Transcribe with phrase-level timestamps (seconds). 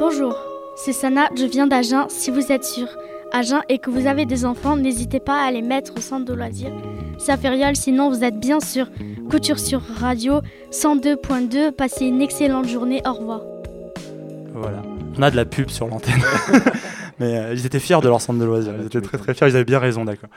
[0.00, 0.34] Bonjour,
[0.76, 2.06] c'est Sana, je viens d'Agen.
[2.08, 2.86] Si vous êtes sur
[3.32, 6.32] Agen et que vous avez des enfants, n'hésitez pas à les mettre au centre de
[6.32, 6.72] loisirs.
[7.18, 8.86] C'est fériole, sinon vous êtes bien sûr
[9.28, 10.40] Couture sur Radio
[10.70, 11.72] 102.2.
[11.72, 13.42] Passez une excellente journée, au revoir.
[14.54, 14.80] Voilà,
[15.18, 16.22] on a de la pub sur l'antenne.
[17.20, 18.72] Mais euh, ils étaient fiers de leur centre de loisirs.
[18.80, 19.46] Ils étaient très très fiers.
[19.48, 20.30] Ils avaient bien raison, d'accord.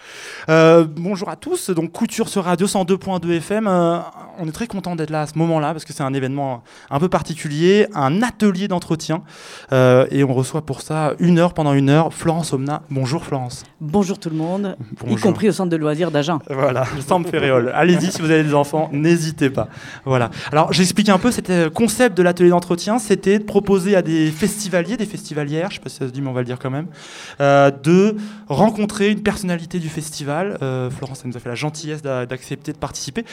[0.49, 1.70] Euh, bonjour à tous.
[1.70, 3.67] Donc Couture sur Radio 102.2 FM.
[3.67, 3.99] Euh,
[4.38, 6.99] on est très content d'être là à ce moment-là parce que c'est un événement un
[6.99, 9.23] peu particulier, un atelier d'entretien.
[9.71, 12.81] et on reçoit pour ça une heure pendant une heure Florence Omna.
[12.89, 13.63] Bonjour Florence.
[13.80, 14.75] Bonjour tout le monde,
[15.08, 16.39] y compris au centre de loisirs d'Agen.
[16.50, 17.72] Voilà, le centre Ferréol.
[17.73, 19.70] Allez-y si vous avez des enfants, n'hésitez pas.
[20.03, 20.31] Voilà.
[20.52, 21.31] Alors j'explique un peu.
[21.31, 25.75] C'était le concept de l'atelier d'entretien, c'était de proposer à des festivaliers, des festivalières, je
[25.75, 26.88] sais pas si ça se dit, mais on va le dire comme même,
[27.40, 28.16] euh, de
[28.50, 30.58] rencontrer une personnalité du festival.
[30.62, 33.23] Euh, Florence, ça nous a fait la gentillesse d'accepter de participer.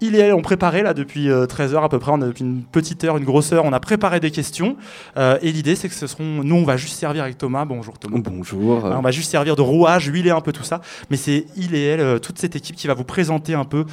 [0.00, 2.26] Il et elle ont préparé, là, depuis 13 euh, heures à peu près, on a,
[2.26, 4.76] depuis une petite heure, une grosse heure, on a préparé des questions.
[5.16, 7.64] et l'idée, c'est que ce seront, nous, on va juste servir avec Thomas.
[7.64, 8.18] Bonjour Thomas.
[8.18, 8.84] Bonjour.
[8.84, 10.80] on va juste servir de rouage, huiler un peu tout ça.
[11.10, 13.84] Mais c'est il et elle, toute cette équipe qui va vous présenter un peu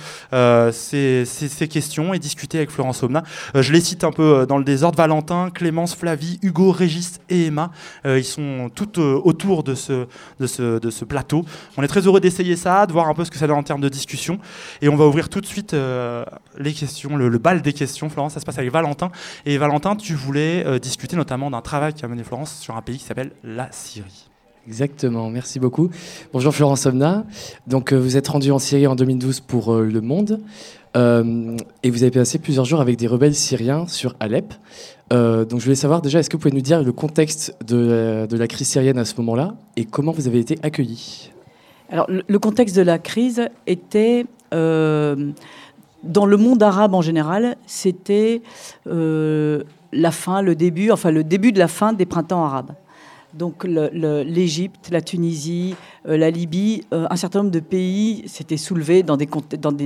[0.72, 3.24] ces, ces, questions et discuter avec Florence Omna.
[3.54, 4.98] je les cite un peu dans le désordre.
[4.98, 7.72] Valentin, Clémence, Flavie, Hugo, Régis et Emma.
[8.06, 11.46] ils sont toutes euh, autour de ce, plateau.
[11.78, 13.64] On est très heureux d'essayer ça, de voir un peu ce que ça donne en
[13.64, 14.40] termes de discussion.
[14.82, 16.26] Et on va ouvrir tout de suite euh,
[16.58, 18.10] les questions, le, bal des questions.
[18.10, 19.12] Florence, ça se passe avec Valentin.
[19.46, 22.82] Et Valentin, tu voulais euh, discuter notamment d'un travail qui a mené Florence sur un
[22.82, 24.28] pays qui s'appelle la Syrie.
[24.66, 25.90] Exactement, merci beaucoup.
[26.32, 27.26] Bonjour Florence Somna.
[27.68, 30.40] Donc vous êtes rendu en Syrie en 2012 pour Le Monde
[30.96, 34.54] et vous avez passé plusieurs jours avec des rebelles syriens sur Alep.
[35.12, 38.28] Euh, donc je voulais savoir déjà, est-ce que vous pouvez nous dire le contexte de,
[38.32, 41.32] la crise syrienne à ce moment-là et comment vous avez été accueillis?
[41.90, 45.32] Alors le, contexte de la crise était, euh,
[46.04, 48.42] dans le monde arabe en général, c'était
[48.88, 52.72] euh, la fin, le début, enfin le début de la fin des printemps arabes.
[53.34, 55.74] Donc l'Égypte, la Tunisie,
[56.06, 59.28] la Libye, un certain nombre de pays s'étaient soulevés dans des,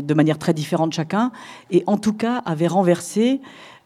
[0.02, 1.32] de manière très différente chacun,
[1.72, 3.40] et en tout cas avaient renversé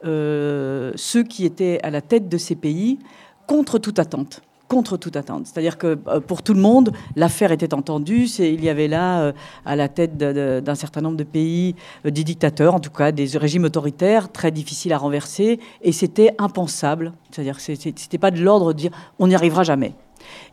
[0.03, 2.99] ceux qui étaient à la tête de ces pays
[3.47, 4.41] contre toute attente
[4.71, 5.47] contre toute attente.
[5.47, 8.23] C'est-à-dire que euh, pour tout le monde, l'affaire était entendue.
[8.39, 9.31] Il y avait là, euh,
[9.65, 11.75] à la tête d'un certain nombre de pays,
[12.05, 17.11] des dictateurs, en tout cas des régimes autoritaires, très difficiles à renverser, et c'était impensable.
[17.31, 19.93] C'est-à-dire que c'était pas de l'ordre de dire on n'y arrivera jamais.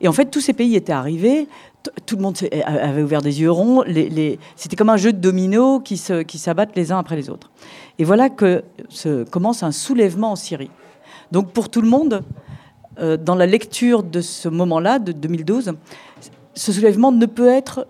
[0.00, 1.46] Et en fait, tous ces pays étaient arrivés,
[2.06, 3.84] tout le monde avait ouvert des yeux ronds.
[4.56, 7.50] C'était comme un jeu de dominos qui s'abattent les uns après les autres.
[7.98, 10.70] Et voilà que se commence un soulèvement en Syrie.
[11.32, 12.22] Donc pour tout le monde,
[12.98, 15.72] euh, dans la lecture de ce moment-là, de 2012,
[16.54, 17.86] ce soulèvement ne peut être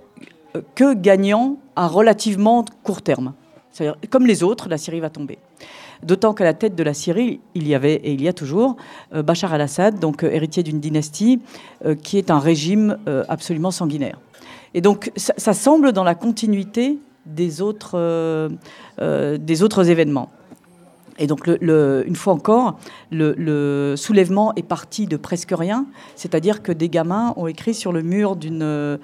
[0.75, 3.32] que gagnant à relativement court terme.
[3.70, 5.38] C'est-à-dire, comme les autres, la Syrie va tomber.
[6.03, 8.76] D'autant qu'à la tête de la Syrie, il y avait et il y a toujours
[9.14, 11.41] euh, Bachar al-Assad, donc héritier d'une dynastie
[12.03, 12.98] qui est un régime
[13.28, 14.19] absolument sanguinaire.
[14.75, 16.98] Et donc ça semble dans la continuité
[17.28, 18.48] des autres, euh,
[19.00, 20.31] euh, des autres événements.
[21.20, 22.78] Et donc, une fois encore,
[23.10, 25.84] le, soulèvement est parti de presque rien,
[26.15, 28.98] c'est-à-dire que des gamins ont écrit sur le mur d'une euh,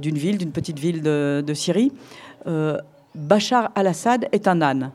[0.00, 1.92] d'une ville, d'une petite ville de, Syrie,
[3.14, 4.90] Bachar al-Assad est un âne.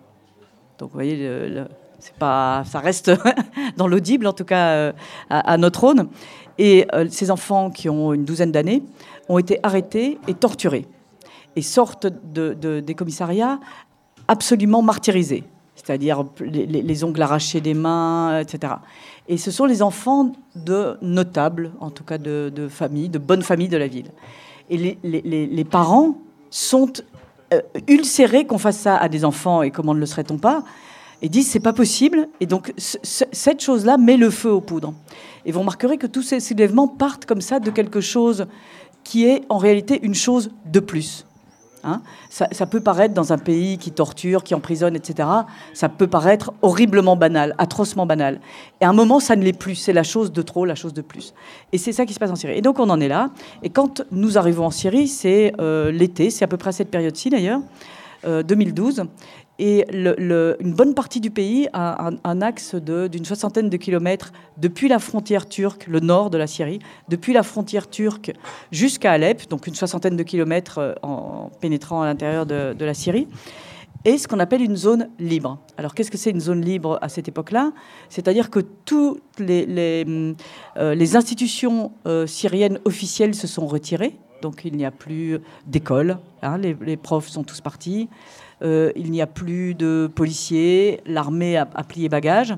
[0.77, 1.63] Donc, vous voyez,
[1.99, 3.11] c'est pas, ça reste
[3.77, 4.93] dans l'audible, en tout cas
[5.29, 6.09] à, à, notre aune.
[6.57, 8.83] Et ces enfants, qui ont une douzaine d'années,
[9.29, 10.88] ont été arrêtés et torturés
[11.57, 13.59] et sortent de, des commissariats
[14.27, 15.43] absolument martyrisés,
[15.75, 18.73] c'est-à-dire les, ongles arrachés des mains, etc.
[19.27, 23.41] Et ce sont les enfants de notables, en tout cas de, de familles, de bonnes
[23.41, 24.11] familles de la ville.
[24.69, 26.19] Et les, parents
[26.51, 26.94] sont
[27.53, 30.63] euh, ulcérés qu'on fasse ça à des enfants, et comment ne le serait-on pas
[31.21, 32.27] et disent c'est pas possible.
[32.39, 34.93] Et donc cette chose-là met le feu aux poudres.
[35.45, 38.47] Et vous remarquerez que tous ces soulèvements partent comme ça de quelque chose
[39.03, 41.25] qui est en réalité une chose de plus.
[41.87, 42.01] Hein.
[42.29, 45.29] ça, peut paraître dans un pays qui torture, qui emprisonne, etc.
[45.73, 48.39] Ça peut paraître horriblement banal, atrocement banal.
[48.81, 49.75] Et à un moment, ça ne l'est plus.
[49.75, 51.33] C'est la chose de trop, la chose de plus.
[51.71, 52.57] Et c'est ça qui se passe en Syrie.
[52.57, 53.29] Et donc on en est là.
[53.63, 56.91] Et quand nous arrivons en Syrie, c'est euh, l'été, c'est à peu près à cette
[56.91, 57.62] période-ci d'ailleurs,
[58.25, 59.03] 2012.
[59.59, 65.00] Et une bonne partie du pays a un, axe d'une soixantaine de kilomètres depuis la
[65.00, 68.33] frontière turque, le nord de la Syrie, depuis la frontière turque
[68.71, 73.27] jusqu'à Alep, donc une soixantaine de kilomètres euh, en pénétrant à l'intérieur de, la Syrie,
[74.06, 75.60] et ce qu'on appelle une zone libre.
[75.77, 77.71] Alors qu'est-ce que c'est une zone libre à cette époque-là?
[78.10, 80.06] C'est-à-dire que toutes les,
[80.77, 86.60] euh, institutions euh, syriennes officielles se sont retirées, donc il n'y a plus d'école, hein,
[86.60, 88.07] les profs sont tous partis.
[88.63, 92.56] Euh, il n'y a plus de policiers, l'armée a, plié bagage.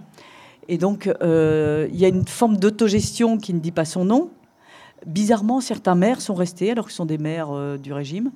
[0.68, 4.30] Et donc, euh, il y a une forme d'autogestion qui ne dit pas son nom.
[5.06, 8.32] Bizarrement, certains maires sont restés, alors qu'ils sont des maires euh, du régime.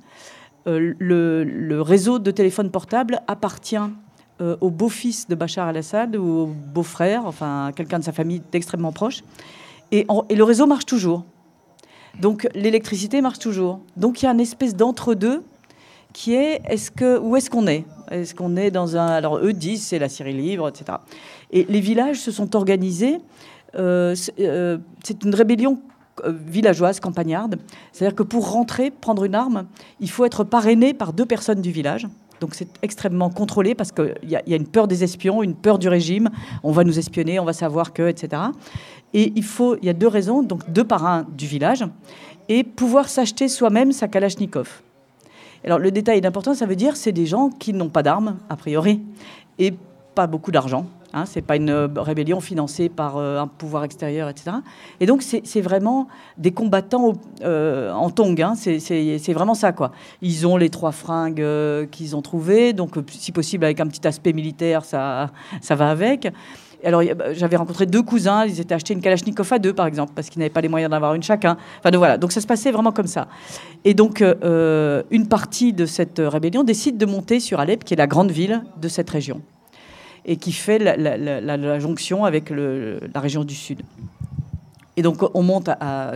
[0.66, 3.76] Le, réseau de téléphone portable appartient
[4.40, 9.24] au beau-fils de Bachar el-Assad ou au beau-frère, enfin quelqu'un de sa famille d'extrêmement proche.
[9.92, 11.26] Et, le réseau marche toujours.
[12.20, 13.82] Donc l'électricité marche toujours.
[13.98, 15.44] Donc il y a une espèce d'entre-deux
[16.14, 16.62] qui est,
[17.22, 17.86] où est-ce qu'on est?
[18.12, 19.08] Est-ce qu'on est dans un...
[19.08, 21.00] Alors eux disent c'est la Syrie libre, etc.
[21.52, 23.18] Et les villages se sont organisés.
[23.76, 25.80] Euh, euh, c'est une rébellion
[26.24, 27.58] euh, villageoise, campagnarde.
[27.92, 29.66] C'est-à-dire que pour rentrer, prendre une arme,
[30.00, 32.08] il faut être parrainé par deux personnes du village.
[32.40, 35.80] Donc c'est extrêmement contrôlé parce qu'il y, y, a une peur des espions, une peur
[35.80, 36.30] du régime.
[36.62, 38.44] On va nous espionner, on va savoir que, etc.
[39.14, 41.86] Et il faut, il y a deux raisons, donc deux parrains du village,
[42.50, 44.82] et pouvoir s'acheter soi-même sa Kalachnikov.
[45.64, 48.56] Alors le détail d'importance, ça veut dire c'est des gens qui n'ont pas d'armes, a
[48.56, 49.02] priori,
[49.60, 49.74] et
[50.16, 50.86] pas beaucoup d'argent.
[51.16, 54.58] Hein, c'est pas une euh, rébellion financée par euh, un pouvoir extérieur, etc.
[55.00, 56.08] Et donc c'est vraiment
[56.40, 57.14] des combattants
[57.44, 58.36] euh, en tongs.
[58.40, 59.92] Hein, c'est vraiment ça quoi.
[60.24, 61.46] Ils ont les trois fringues
[61.92, 65.30] qu'ils ont trouvées, donc si possible avec un petit aspect militaire, ça
[65.70, 66.34] va avec.
[66.84, 70.14] Alors, bah, j'avais rencontré deux cousins, ils étaient achetés une Kalachnikov à deux, par exemple,
[70.16, 71.58] parce qu'ils n'avaient pas les moyens d'avoir une chacun.
[71.80, 72.18] Enfin, donc, voilà.
[72.18, 73.28] Donc, ça se passait vraiment comme ça.
[73.86, 78.08] Et donc, une partie de cette rébellion décide de monter sur Alep, qui est la
[78.08, 79.42] grande ville de cette région
[80.26, 83.82] et qui fait la, jonction avec la région du Sud.
[84.96, 85.70] Et donc on monte,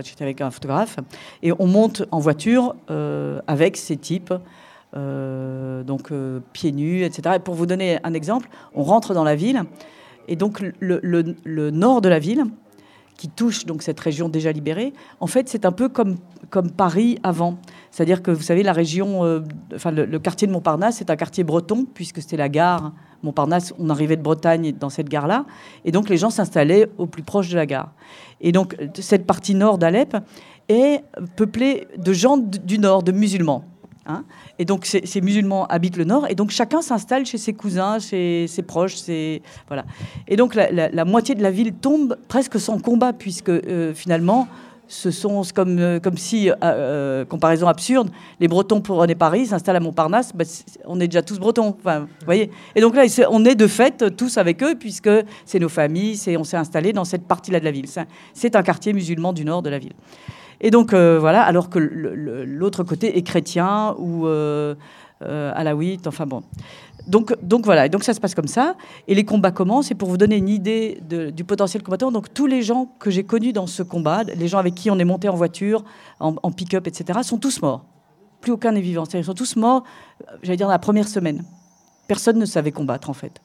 [0.04, 0.98] j'étais avec un photographe,
[1.42, 4.32] et on monte en voiture euh, avec ces types,
[4.96, 7.36] euh, donc euh, pieds nus, etc.
[7.36, 9.64] Et pour vous donner un exemple, on rentre dans la ville,
[10.28, 12.44] et donc le, nord de la ville,
[13.16, 16.16] qui touche donc cette région déjà libérée, en fait c'est un peu comme,
[16.50, 17.58] comme Paris avant.
[17.90, 19.42] C'est-à-dire que vous savez, la région,
[19.74, 22.92] enfin le, le, quartier de Montparnasse, c'est un quartier breton, puisque c'était la gare
[23.22, 25.44] Montparnasse, on arrivait de Bretagne dans cette gare-là,
[25.84, 27.92] et donc les gens s'installaient au plus proche de la gare.
[28.40, 30.16] Et donc cette partie nord d'Alep
[30.68, 31.02] est
[31.36, 33.64] peuplée de gens du nord, de musulmans.
[34.10, 34.24] Hein.
[34.58, 38.46] et donc ces, musulmans habitent le nord, et donc chacun s'installe chez ses cousins, chez
[38.48, 38.96] ses proches,
[39.66, 39.84] voilà.
[40.26, 44.48] Et donc la, moitié de la ville tombe presque sans combat, puisque euh, finalement
[44.88, 48.10] ce sont comme, euh, comme si, euh, comparaison absurde,
[48.40, 50.44] les Bretons prenaient Paris, s'installent à Montparnasse, bah,
[50.86, 51.76] on est déjà tous Bretons.
[51.78, 55.10] Enfin, voyez Et donc là, on est de fait tous avec eux, puisque
[55.44, 57.86] c'est nos familles, on s'est installé dans cette partie-là de la ville.
[58.32, 59.92] C'est un quartier musulman du nord de la ville.
[60.60, 64.26] Et donc, voilà, alors que l'autre côté est chrétien ou
[65.20, 66.42] alawite, enfin bon
[67.08, 68.76] donc, voilà, et donc ça se passe comme ça.
[69.06, 69.90] Et les combats commencent.
[69.90, 71.00] Et pour vous donner une idée
[71.32, 74.58] du potentiel combattant, donc tous les gens que j'ai connus dans ce combat, les gens
[74.58, 75.84] avec qui on est monté en voiture,
[76.20, 77.84] en, pick-up, etc., sont tous morts.
[78.40, 79.04] Plus aucun n'est vivant.
[79.14, 79.84] Ils sont tous morts,
[80.22, 81.44] euh, j'allais dire, dans la première semaine.
[82.06, 83.40] Personne ne savait combattre, en fait.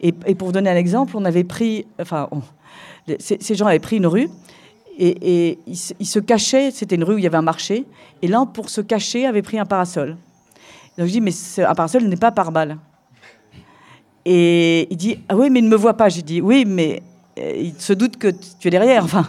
[0.00, 2.28] Et, pour vous donner un exemple, on avait pris, enfin,
[3.18, 4.28] ces, gens avaient pris une rue
[4.98, 6.70] et, ils, ils, se cachaient.
[6.70, 7.84] C'était une rue où il y avait un marché.
[8.20, 10.16] Et l'un, pour se cacher, avait pris un parasol.
[10.98, 12.78] Donc je dis, mais un parasol n'est pas par balle.
[14.24, 16.08] Et il dit, ah oui, mais il ne me voit pas.
[16.08, 17.02] J'ai dit, oui, mais
[17.38, 19.04] euh, il se doute que tu es derrière.
[19.04, 19.26] Enfin,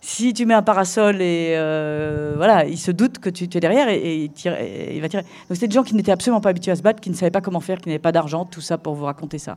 [0.00, 3.88] si tu mets un parasol et euh, voilà, il se doute que tu, es derrière
[3.88, 5.22] et, il, va tirer.
[5.22, 7.30] Donc c'était des gens qui n'étaient absolument pas habitués à se battre, qui ne savaient
[7.30, 9.56] pas comment faire, qui n'avaient pas d'argent, tout ça pour vous raconter ça.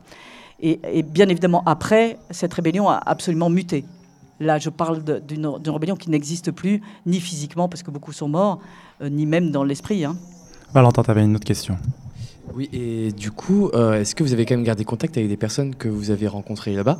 [0.60, 3.84] Et, bien évidemment, après, cette rébellion a absolument muté.
[4.40, 8.60] Là, je parle d'une rébellion qui n'existe plus, ni physiquement, parce que beaucoup sont morts,
[9.02, 10.04] euh, ni même dans l'esprit.
[10.04, 10.16] Hein.
[10.72, 11.76] Valentin, tu avais une autre question.
[12.54, 15.36] Oui, et du coup, euh, est-ce que vous avez quand même gardé contact avec des
[15.36, 16.98] personnes que vous avez rencontrées là-bas?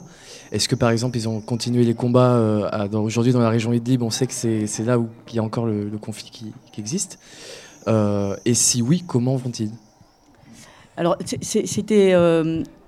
[0.53, 4.03] Est-ce que par exemple, ils ont continué les combats euh, aujourd'hui dans la région Idlib
[4.03, 7.19] On sait que c'est là où il y a encore le, conflit qui, existe.
[7.89, 9.73] Euh, et si oui, comment vont-ils?
[10.97, 12.15] Alors, c'était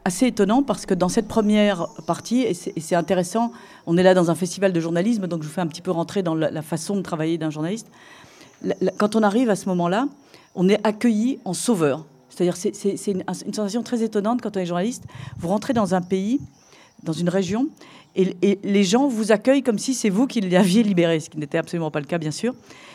[0.05, 3.53] assez étonnant parce que dans cette première partie, et c'est intéressant,
[3.87, 5.91] on est là dans un festival de journalisme, donc je vous fais un petit peu
[5.91, 7.89] rentrer dans la, façon de travailler d'un journaliste.
[8.99, 10.09] quand on arrive à ce moment-là,
[10.55, 12.05] on est accueilli en sauveur.
[12.29, 15.05] C'est-à-dire, c'est une, sensation très étonnante quand on est journaliste.
[15.39, 16.41] Vous rentrez dans un pays,
[17.03, 17.69] dans une région,
[18.17, 21.59] et, les gens vous accueillent comme si c'est vous qui l'aviez libéré, ce qui n'était
[21.59, 22.55] absolument pas le cas, bien sûr.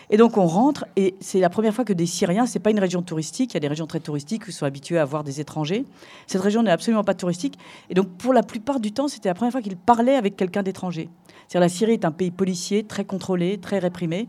[0.10, 2.80] Et donc on rentre, et c'est la première fois que des Syriens, c'est pas une
[2.80, 5.42] région touristique, il y a des régions très touristiques ils sont habitués à voir des
[5.42, 5.84] étrangers.
[6.28, 7.58] Cette région n'est absolument pas touristique,
[7.90, 10.62] et donc pour la plupart du temps, c'était la première fois qu'ils parlaient avec quelqu'un
[10.62, 11.10] d'étranger.
[11.48, 14.28] C'est-à-dire la Syrie est un pays policier, très contrôlé, très réprimé.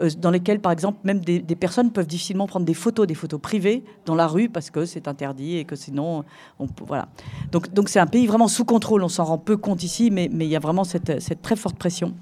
[0.00, 3.40] Euh, dans lesquels, par exemple, même des, personnes peuvent difficilement prendre des photos, des photos
[3.40, 6.24] privées dans la rue parce que c'est interdit et que sinon,
[6.58, 7.08] on, voilà.
[7.52, 9.04] Donc, c'est un pays vraiment sous contrôle.
[9.04, 12.14] On s'en rend peu compte ici, mais, il y a vraiment cette, très forte pression.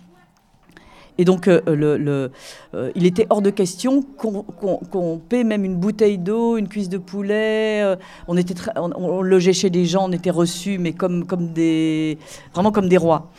[1.18, 6.56] Et donc, euh, euh, il était hors de question qu'on paie même une bouteille d'eau,
[6.56, 7.96] une cuisse de poulet.
[8.26, 13.30] On, logeait chez des gens, on était reçus, mais comme, vraiment comme des rois.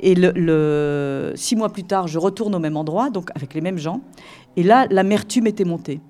[0.00, 0.14] Et
[1.36, 4.00] six mois plus tard, je retourne au même endroit, donc avec les mêmes gens.
[4.56, 6.00] Et là, l'amertume était montée.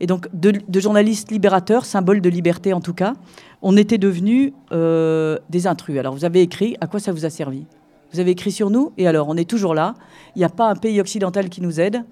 [0.00, 3.14] Et donc, de, journalistes libérateurs, symbole de liberté en tout cas,
[3.62, 5.98] on était devenus des intrus.
[5.98, 7.64] Alors, vous avez écrit, à quoi ça vous a servi?
[8.12, 9.94] Vous avez écrit sur nous, et alors on est toujours là.
[10.34, 12.04] Il n'y a pas un pays occidental qui nous aide.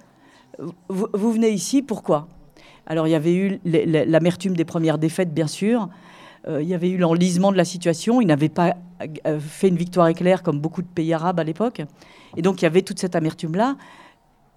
[0.88, 2.28] Vous, venez ici, pourquoi?
[2.86, 5.88] Alors il y avait eu l'amertume des premières défaites, bien sûr.
[6.48, 8.20] Euh, il y avait eu l'enlisement de la situation.
[8.20, 8.76] Ils n'avaient pas
[9.26, 11.82] euh, fait une victoire éclair comme beaucoup de pays arabes à l'époque.
[12.36, 13.76] Et donc il y avait toute cette amertume-là,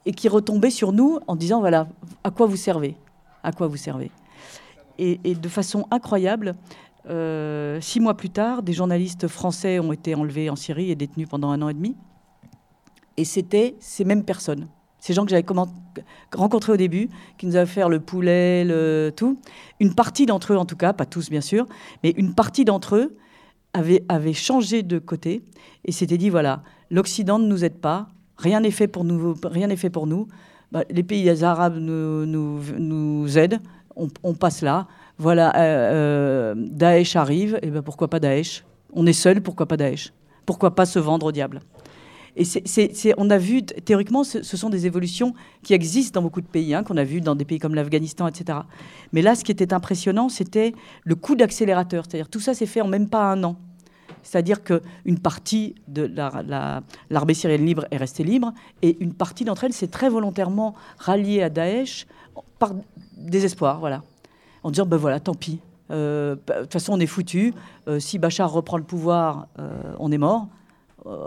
[0.05, 1.87] et qui retombait sur nous en disant, voilà,
[2.23, 2.95] à quoi vous servez?
[3.43, 4.11] À quoi vous servez?
[4.97, 6.55] Et, de façon incroyable,
[7.09, 11.29] euh, six mois plus tard, des journalistes français ont été enlevés en Syrie et détenus
[11.29, 11.95] pendant un an et demi.
[13.15, 14.67] Et c'était ces mêmes personnes,
[14.99, 15.45] ces gens que j'avais
[16.33, 19.39] rencontrés au début, qui nous avaient fait le poulet, le tout.
[19.79, 21.65] Une partie d'entre eux, en tout cas, pas tous bien sûr,
[22.03, 23.17] mais une partie d'entre eux
[23.73, 25.43] avait, changé de côté
[25.85, 29.67] et s'était dit voilà, l'Occident ne nous aide pas, rien n'est fait pour nous, rien
[29.67, 30.27] n'est fait pour nous.
[30.71, 33.59] Bah, les pays arabes nous, aident,
[33.95, 34.87] on, on passe là
[35.19, 38.63] voilà, euh, euh, Daesh arrive, et ben pourquoi pas Daesh?
[38.93, 40.13] On est seul, pourquoi pas Daesh?
[40.45, 41.59] Pourquoi pas se vendre au diable?
[42.39, 46.73] Et on a vu, théoriquement, ce, sont des évolutions qui existent dans beaucoup de pays,
[46.73, 48.59] hein, qu'on a vu dans des pays comme l'Afghanistan, etc.
[49.13, 52.05] Mais là, ce qui était impressionnant, c'était le coup d'accélérateur.
[52.05, 53.57] C'est-à-dire tout ça s'est fait en même pas un an.
[54.23, 56.11] C'est-à-dire qu'une partie de
[57.09, 61.41] l'armée syrienne libre est restée libre, et une partie d'entre elles s'est très volontairement ralliée
[61.41, 62.07] à Daesh
[62.57, 62.73] par
[63.17, 63.79] désespoir.
[63.79, 64.03] Voilà
[64.63, 65.59] en disant ben voilà, tant pis.
[65.91, 67.53] Euh, de toute façon, on est foutu.
[67.87, 70.47] Euh, si Bachar reprend le pouvoir, euh, on est mort.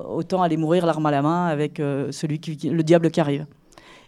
[0.08, 1.78] Autant aller mourir l'arme à la main avec
[2.10, 3.46] celui qui, le diable qui arrive.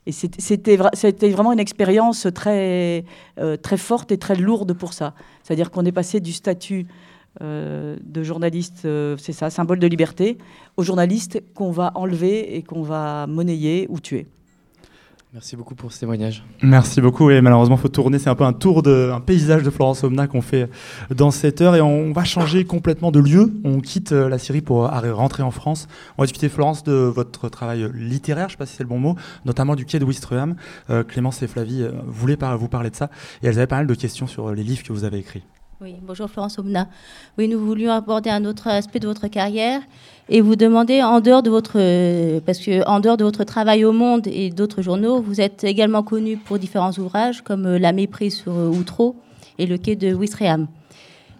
[0.07, 3.05] Et c'était vraiment une expérience très,
[3.63, 5.15] très forte et très lourde pour ça.
[5.43, 6.87] C'est-à-dire qu'on est passé du statut
[7.41, 8.87] de journaliste,
[9.19, 10.39] c'est ça, symbole de liberté,
[10.77, 14.27] au journaliste qu'on va enlever et qu'on va monnayer ou tuer.
[15.35, 16.45] Merci beaucoup pour ce témoignage.
[16.63, 17.29] Merci beaucoup.
[17.29, 18.21] Et malheureusement, il faut tourner.
[18.21, 20.71] C'est un peu un tour de, un paysage de Florence Omna qu'on fait
[21.11, 21.75] dans cette heure.
[21.75, 23.53] Et on va changer complètement de lieu.
[23.65, 25.89] On quitte euh, la Syrie pour rentrer en France.
[26.17, 28.89] On va discuter, Florence, de votre travail littéraire, je ne sais pas si c'est le
[28.89, 30.55] bon mot, notamment du quai de Wistreham.
[30.89, 33.11] Euh, Clémence et Flavie euh, voulaient vous parler de ça.
[33.43, 35.43] Et elles avaient pas mal de questions sur les livres que vous avez écrits.
[35.81, 36.89] Oui, bonjour Florence Omna.
[37.39, 39.83] Oui, nous voulions aborder un autre aspect de votre carrière
[40.29, 41.79] et vous demander, en dehors de votre,
[42.41, 46.03] parce que en dehors de votre travail au Monde et d'autres journaux, vous êtes également
[46.03, 49.17] connu pour différents ouvrages comme La méprise sur Outreau
[49.59, 50.67] et Le quai de Wistreham.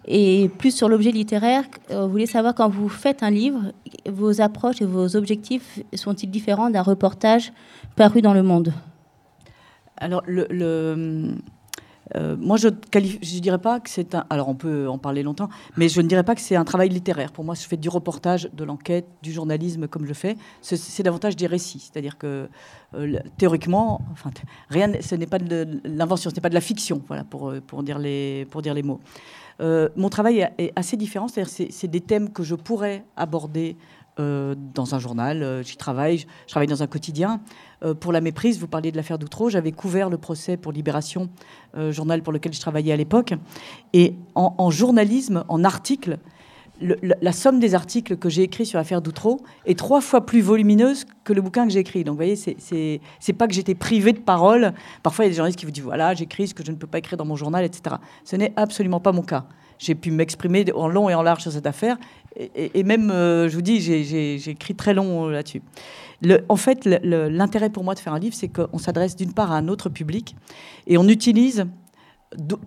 [0.07, 3.73] Et plus sur l'objet littéraire, euh, vous voulez savoir quand vous faites un livre,
[4.07, 7.51] vos approches et vos objectifs sont-ils différents d'un reportage
[7.95, 8.71] paru dans Le Monde?
[9.97, 11.33] Alors, le,
[12.13, 14.25] euh, moi, je ne dirais pas que c'est un.
[14.29, 16.89] Alors, on peut en parler longtemps, mais je ne dirais pas que c'est un travail
[16.89, 17.31] littéraire.
[17.31, 20.37] Pour moi, je fais du reportage, de l'enquête, du journalisme, comme je fais.
[20.61, 21.79] C'est davantage des récits.
[21.79, 22.47] C'est-à-dire que
[22.93, 24.29] euh, théoriquement, enfin,
[24.69, 27.61] rien, ce n'est pas de l'invention, ce n'est pas de la fiction, voilà, pour, euh,
[27.65, 28.99] pour, dire, les, pour dire les mots.
[29.59, 31.27] mon travail est assez différent.
[31.27, 33.77] C'est-à-dire, c'est des thèmes que je pourrais aborder
[34.17, 37.41] euh, dans un journal, euh, j'y travaille, je, travaille dans un quotidien.
[37.83, 41.29] Euh, pour la méprise, vous parliez de l'affaire d'Outreau, j'avais couvert le procès pour Libération,
[41.89, 43.33] journal pour lequel je travaillais à l'époque.
[43.91, 46.19] Et en, journalisme, en article,
[46.79, 51.05] la somme des articles que j'ai écrits sur l'affaire d'Outreau est trois fois plus volumineuse
[51.25, 52.05] que le bouquin que j'ai écrit.
[52.05, 54.73] Donc, vous voyez, c'est pas que j'étais privé de parole.
[55.03, 56.77] Parfois, il y a des journalistes qui vous disent voilà, j'écris ce que je ne
[56.77, 57.97] peux pas écrire dans mon journal, etc.
[58.23, 59.45] Ce n'est absolument pas mon cas
[59.77, 61.97] j'ai pu m'exprimer en long et en large sur cette affaire
[62.37, 65.61] et, même, euh, je vous dis, j'ai écrit très long là-dessus.
[66.49, 69.57] En fait, l'intérêt pour moi de faire un livre, c'est qu'on s'adresse d'une part à
[69.57, 70.35] un autre public
[70.87, 71.65] et on utilise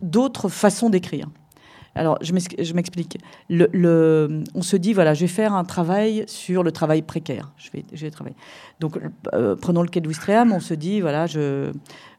[0.00, 1.28] d'autres façons d'écrire.
[1.94, 3.18] Alors, je m'explique.
[3.50, 7.52] On se dit, voilà, je vais faire un travail sur le travail précaire.
[7.56, 8.36] Je vais, travailler.
[8.78, 8.98] Donc,
[9.34, 11.72] euh, prenons le quai de Wistreham, on se dit, voilà, je,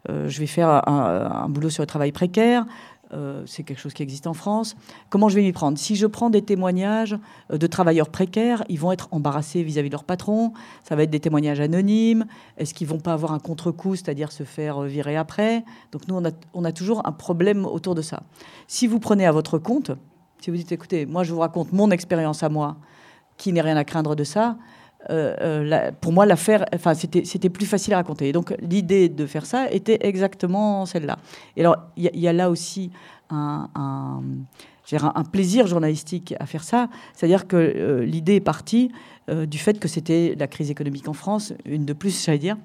[0.09, 2.65] euh, vais faire un, boulot sur le travail précaire.
[3.11, 4.75] Euh, c'est quelque chose qui existe en France.
[5.09, 5.77] Comment je vais m'y prendre?
[5.79, 7.17] Si je prends des témoignages
[7.51, 10.53] euh, de travailleurs précaires, ils vont être embarrassés vis-à-vis de leur patron.
[10.83, 12.25] Ça va être des témoignages anonymes.
[12.57, 15.63] Est-ce qu'ils vont pas avoir un contre-coup, c'est-à-dire se faire euh, virer après?
[15.91, 16.21] Donc nous,
[16.53, 18.21] on a, toujours un problème autour de ça.
[18.67, 19.91] Si vous prenez à votre compte,
[20.39, 22.77] si vous dites, écoutez, moi je vous raconte mon expérience à moi,
[23.37, 24.57] qui n'est rien à craindre de ça,
[26.01, 28.31] pour moi, l'affaire, enfin, c'était plus facile à raconter.
[28.31, 31.17] donc, l'idée de faire ça était exactement celle-là.
[31.55, 32.91] Et alors, il y, a là aussi
[33.29, 34.21] un,
[35.31, 36.89] plaisir journalistique à faire ça.
[37.13, 38.91] C'est-à-dire que l'idée est partie
[39.29, 42.57] du fait que c'était la crise économique en France, une de plus, j'allais dire.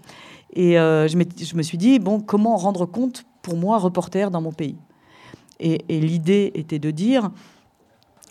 [0.54, 4.76] Et je me suis dit, bon, comment rendre compte pour moi, reporter dans mon pays?
[5.60, 7.30] Et, l'idée était de dire,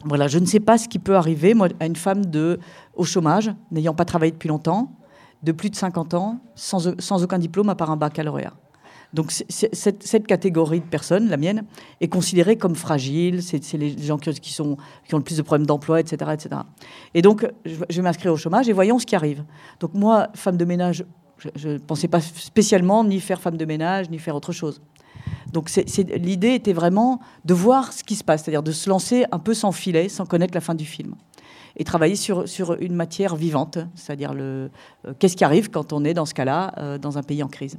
[0.05, 2.59] voilà, je ne sais pas ce qui peut arriver moi, à une femme de,
[2.95, 4.91] au chômage, n'ayant pas travaillé depuis longtemps,
[5.43, 8.53] de plus de 50 ans, sans, sans aucun diplôme à part un baccalauréat.
[9.13, 11.65] Donc cette, cette, catégorie de personnes, la mienne,
[12.01, 13.43] est considérée comme fragile.
[13.43, 14.75] C'est les gens qui, sont,
[15.07, 16.61] qui ont le plus de problèmes d'emploi, etc., etc.
[17.13, 19.43] Et donc, je vais m'inscrire au chômage et voyons ce qui arrive.
[19.79, 21.05] Donc moi, femme de ménage,
[21.55, 24.81] je ne pensais pas spécialement ni faire femme de ménage, ni faire autre chose.
[25.53, 25.69] Donc
[26.15, 29.53] l'idée était vraiment de voir ce qui se passe, c'est-à-dire de se lancer un peu
[29.53, 31.15] sans filet, sans connaître la fin du film.
[31.77, 32.45] Et travailler sur,
[32.79, 34.67] une matière vivante, c'est-à-dire euh,
[35.19, 37.77] qu'est-ce qui arrive quand on est dans ce cas-là, euh, dans un pays en crise.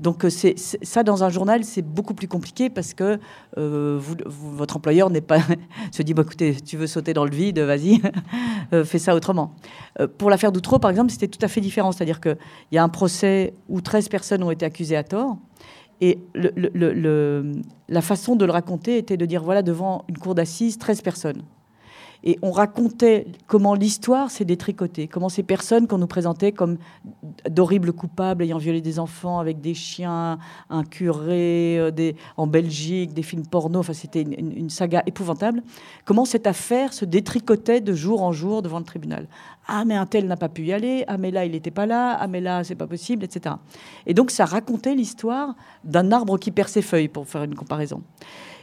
[0.00, 3.18] Donc euh, ça, dans un journal, c'est beaucoup plus compliqué parce que
[3.56, 5.38] votre employeur n'est pas
[5.92, 8.00] se dit, bah, écoutez, tu veux sauter dans le vide, vas-y,
[8.84, 9.54] fais ça autrement.
[10.18, 11.92] pour l'affaire d'Outreau, par exemple, c'était tout à fait différent.
[11.92, 12.36] C'est-à-dire qu'il
[12.72, 15.36] y a un procès où 13 personnes ont été accusées à tort.
[16.00, 16.18] Et
[17.88, 21.42] la façon de le raconter était de dire, voilà, devant une cour d'assises, 13 personnes.
[22.26, 26.78] Et on racontait comment l'histoire s'est détricotée, comment ces personnes qu'on nous présentait comme
[27.48, 30.38] d'horribles coupables ayant violé des enfants avec des chiens,
[30.70, 35.62] un curé euh, en Belgique, des films porno, enfin c'était une, saga épouvantable,
[36.06, 39.28] comment cette affaire se détricotait de jour en jour devant le tribunal.
[39.66, 41.84] Ah mais un tel n'a pas pu y aller, ah mais là il n'était pas
[41.84, 43.56] là, ah mais là c'est pas possible, etc.
[44.06, 45.54] Et donc ça racontait l'histoire
[45.84, 48.02] d'un arbre qui perd ses feuilles, pour faire une comparaison.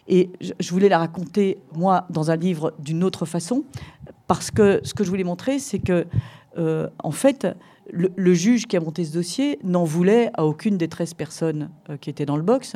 [0.08, 0.30] Et
[0.60, 3.64] je voulais la raconter, moi, dans un livre d'une autre façon,
[4.28, 6.08] parce que ce que je voulais montrer, c'est que,
[6.58, 7.48] euh, en fait,
[7.92, 11.98] le, juge qui a monté ce dossier n'en voulait à aucune des 13 personnes euh,
[11.98, 12.76] qui étaient dans le box,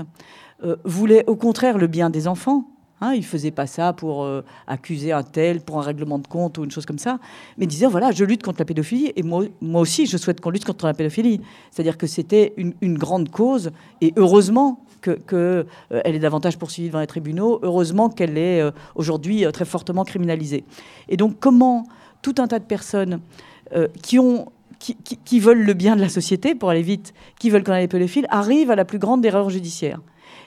[0.64, 2.66] euh, voulait au contraire le bien des enfants.
[3.06, 4.28] Hein, il faisait pas ça pour
[4.68, 7.20] accuser un tel, pour un règlement de compte ou une chose comme ça,
[7.58, 10.50] mais disait voilà, je lutte contre la pédophilie et moi, moi aussi, je souhaite qu'on
[10.50, 11.42] lutte contre la pédophilie.
[11.72, 13.72] C'est-à-dire que c'était une, grande cause
[14.02, 17.60] et heureusement qu'elle euh, est davantage poursuivie devant les tribunaux.
[17.62, 20.64] Heureusement qu'elle est euh, aujourd'hui euh, très fortement criminalisée.
[21.10, 21.86] Et donc comment
[22.22, 23.20] tout un tas de personnes
[24.02, 27.84] qui ont qui, veulent le bien de la société, pour aller vite, qui veulent condamner
[27.84, 30.00] les pédophiles, arrivent à la plus grande erreur judiciaire?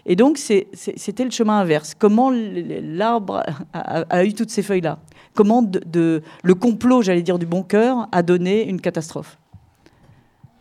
[0.08, 1.94] Et donc, c'était le chemin inverse.
[1.94, 3.42] Comment l'arbre
[3.74, 4.98] a, eu toutes ces feuilles-là?
[5.34, 9.38] Comment le complot, j'allais dire, du bon cœur a donné une catastrophe?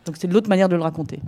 [0.04, 1.20] Donc, c'est l'autre manière de le raconter.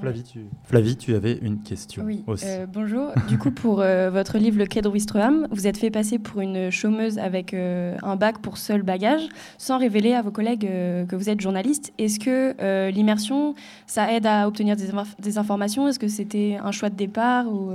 [0.00, 0.46] Flavie tu...
[0.64, 2.04] Flavie, tu avais une question.
[2.04, 3.10] Oui, euh, bonjour.
[3.28, 6.70] du coup, pour euh, votre livre Le Quai de vous êtes fait passer pour une
[6.70, 9.22] chômeuse avec euh, un bac pour seul bagage,
[9.56, 10.68] sans révéler à vos collègues
[11.08, 11.92] que vous êtes journaliste.
[11.98, 13.54] Est-ce que l'immersion,
[13.86, 15.88] ça aide à obtenir des, informations?
[15.88, 17.72] Est-ce que c'était un choix de départ ou,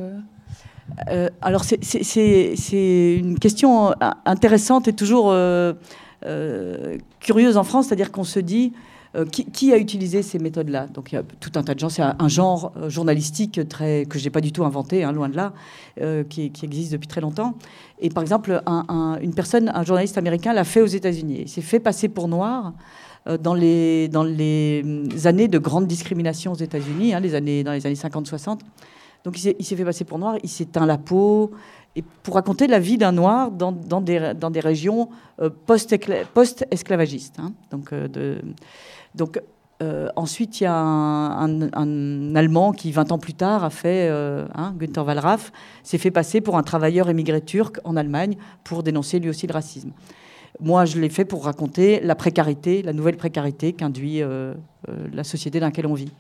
[1.42, 3.94] Alors, c'est une question
[4.26, 5.34] intéressante et toujours
[7.20, 8.74] curieuse en France, c'est-à-dire qu'on se dit
[9.16, 11.90] euh, qui, a utilisé ces méthodes-là Donc il y a tout un tas de gens.
[11.90, 15.30] C'est un, genre euh, journalistique très, que je n'ai pas du tout inventé, hein, loin
[15.30, 15.54] de là,
[16.02, 17.54] euh, qui, existe depuis très longtemps.
[18.00, 18.64] Et par exemple,
[19.22, 21.42] une personne, un journaliste américain, l'a fait aux États-Unis.
[21.42, 22.74] Il s'est fait passer pour noir
[23.40, 28.60] dans les, les années de grande discrimination aux États-Unis, hein, dans les années 50-60.
[29.24, 31.52] Donc il s'est fait passer pour noir, il s'est teint la peau,
[31.96, 35.10] et pour raconter la vie d'un noir dans, des, régions
[35.66, 37.40] post-esclavagistes.
[37.40, 37.54] Hein.
[37.70, 37.94] donc
[39.16, 39.40] donc
[39.82, 44.46] euh, ensuite, il y a un, Allemand qui, 20 ans plus tard, a fait, euh,
[44.56, 45.52] hein, Günther Wallraff,
[45.84, 49.54] s'est fait passer pour un travailleur émigré turc en Allemagne pour dénoncer lui aussi le
[49.54, 49.92] racisme.
[50.60, 54.54] Moi, je l'ai fait pour raconter la précarité, la nouvelle précarité qu'induit euh,
[55.12, 56.12] la société dans laquelle on vit.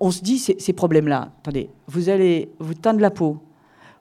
[0.00, 1.32] On se dit ces, ces problèmes-là.
[1.40, 3.38] Attendez, vous allez vous teindre la peau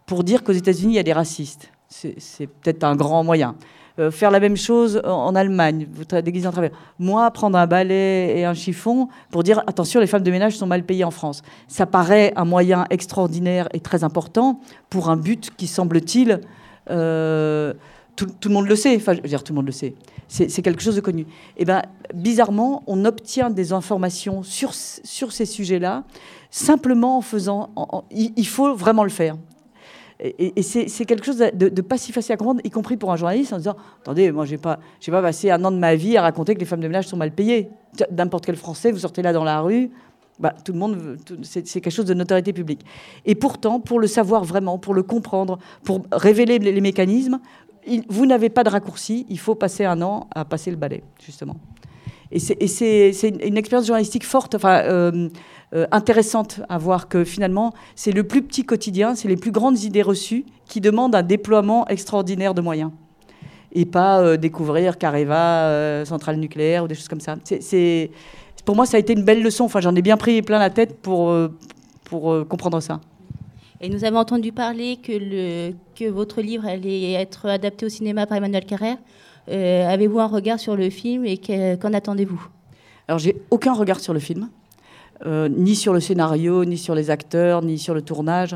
[0.09, 1.69] pour dire qu'aux États-Unis, il y a des racistes.
[1.87, 3.55] C'est peut-être un grand moyen.
[3.99, 6.75] Euh, faire la même chose en, Allemagne, vous déguisez en travailleur.
[6.97, 10.65] Moi, prendre un balai et un chiffon pour dire attention, les femmes de ménage sont
[10.65, 11.43] mal payées en France.
[11.67, 16.41] Ça paraît un moyen extraordinaire et très important pour un but qui semble-t-il.
[16.89, 17.75] Euh,
[18.15, 19.93] tout, le monde le sait, enfin, je veux dire, tout le monde le sait.
[20.27, 21.21] C'est quelque chose de connu.
[21.21, 21.83] Et eh ben,
[22.15, 26.03] bizarrement, on obtient des informations sur, sur ces sujets-là
[26.49, 27.69] simplement en faisant.
[28.09, 29.35] il faut vraiment le faire.
[30.21, 33.53] Et, c'est quelque chose de, pas si facile à comprendre, y compris pour un journaliste,
[33.53, 36.21] en disant Attendez, moi, je n'ai pas, pas passé un an de ma vie à
[36.21, 37.69] raconter que les femmes de ménage sont mal payées.
[38.11, 39.91] N'importe quel Français, vous sortez là dans la rue,
[40.39, 42.85] bah, tout le monde, c'est quelque chose de notoriété publique.
[43.25, 47.39] Et pourtant, pour le savoir vraiment, pour le comprendre, pour révéler les, mécanismes,
[48.09, 49.25] vous n'avez pas de raccourci.
[49.29, 51.57] Il faut passer un an à passer le balai, justement.
[52.31, 55.29] Et c'est une expérience journalistique forte, euh,
[55.73, 59.83] euh, intéressante à voir que finalement, c'est le plus petit quotidien, c'est les plus grandes
[59.83, 62.91] idées reçues qui demandent un déploiement extraordinaire de moyens.
[63.71, 67.35] Et pas euh, découvrir Careva, centrale nucléaire ou des choses comme ça.
[67.43, 68.11] C'est
[68.65, 69.65] pour moi, ça a été une belle leçon.
[69.65, 71.33] Enfin, j'en ai bien pris plein la tête pour,
[72.03, 72.99] pour comprendre ça.
[73.81, 78.25] Et nous avons entendu parler que, le, que votre livre allait être adapté au cinéma
[78.27, 78.97] par Emmanuel Carrère.
[79.47, 82.45] Euh, avez-vous un regard sur le film et qu'en attendez-vous?
[83.07, 84.49] Alors, j'ai aucun regard sur le film.
[85.25, 88.55] Euh, ni sur le scénario, ni sur les acteurs, ni sur le tournage.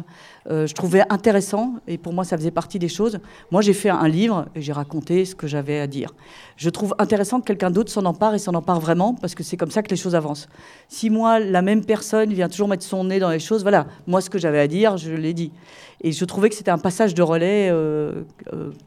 [0.49, 3.19] Euh, je trouvais intéressant, et pour moi ça faisait partie des choses.
[3.51, 6.13] Moi j'ai fait un livre et j'ai raconté ce que j'avais à dire.
[6.55, 9.57] Je trouve intéressant que quelqu'un d'autre s'en empare et s'en empare vraiment, parce que c'est
[9.57, 10.47] comme ça que les choses avancent.
[10.87, 14.21] Si moi, la même personne vient toujours mettre son nez dans les choses, voilà, moi
[14.21, 15.51] ce que j'avais à dire, je l'ai dit.
[15.99, 17.73] Et je trouvais que c'était un passage de relais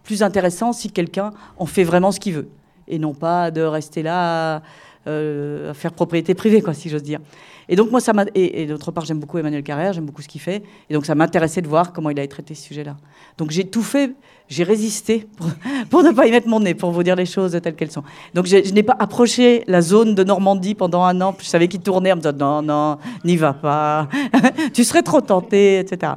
[0.03, 2.49] plus intéressant si quelqu'un en fait vraiment ce qu'il veut,
[2.89, 4.62] et non pas de rester là
[5.07, 7.21] à faire propriété privée, quoi, si j'ose dire.
[7.69, 8.25] Et donc, moi, ça m'a.
[8.35, 10.62] Et, d'autre part, j'aime beaucoup Emmanuel Carrère, j'aime beaucoup ce qu'il fait.
[10.88, 12.97] Et donc, ça m'intéressait de voir comment il a traité ce sujet-là.
[13.38, 14.12] Donc, j'ai tout fait,
[14.49, 15.27] j'ai résisté
[15.90, 18.05] pour, ne pas y mettre mon nez, pour vous dire les choses telles qu'elles sont.
[18.35, 21.35] Donc, je, n'ai pas approché la zone de Normandie pendant un an.
[21.40, 24.09] Je savais qu'il tournait en me disant non, non, n'y va pas,
[24.73, 26.12] tu serais trop tenté, etc.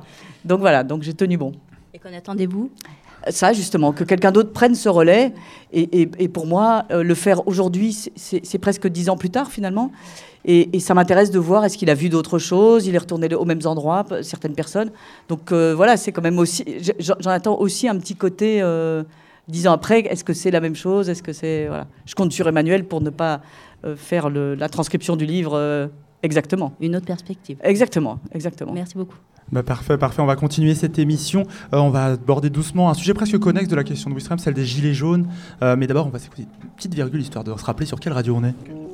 [0.46, 1.52] Donc, voilà, donc j'ai tenu bon.
[1.94, 2.70] Et qu'en attendez-vous?
[3.30, 5.34] Ça, justement, que quelqu'un d'autre prenne ce relais.
[5.72, 9.92] Et, pour moi, euh, le faire aujourd'hui, c'est presque dix ans plus tard, finalement.
[10.46, 13.46] Et, ça m'intéresse de voir est-ce qu'il a vu d'autres choses, il est retourné aux
[13.46, 14.92] mêmes endroits, certaines personnes.
[15.28, 16.66] Donc euh, voilà, c'est quand même aussi.
[17.00, 18.62] J'en attends aussi un petit côté.
[18.62, 19.04] Euh,
[19.48, 21.10] dix ans après, est-ce que c'est la même chose?
[21.10, 23.42] Est-ce que c'est voilà Je compte sur Emmanuel pour ne pas
[23.96, 25.90] faire la transcription du livre
[26.24, 26.74] exactement.
[26.80, 27.58] Une autre perspective.
[27.64, 28.74] Exactement, exactement.
[28.74, 29.18] Merci beaucoup.
[29.52, 30.22] Bah parfait, parfait.
[30.22, 31.44] On va continuer cette émission.
[31.72, 34.66] on va aborder doucement un sujet presque connexe de la question de Wistram, celle des
[34.66, 35.28] gilets jaunes.
[35.62, 38.36] mais d'abord, on va s'écouter une petite virgule histoire de se rappeler sur quelle radio
[38.36, 38.89] on est.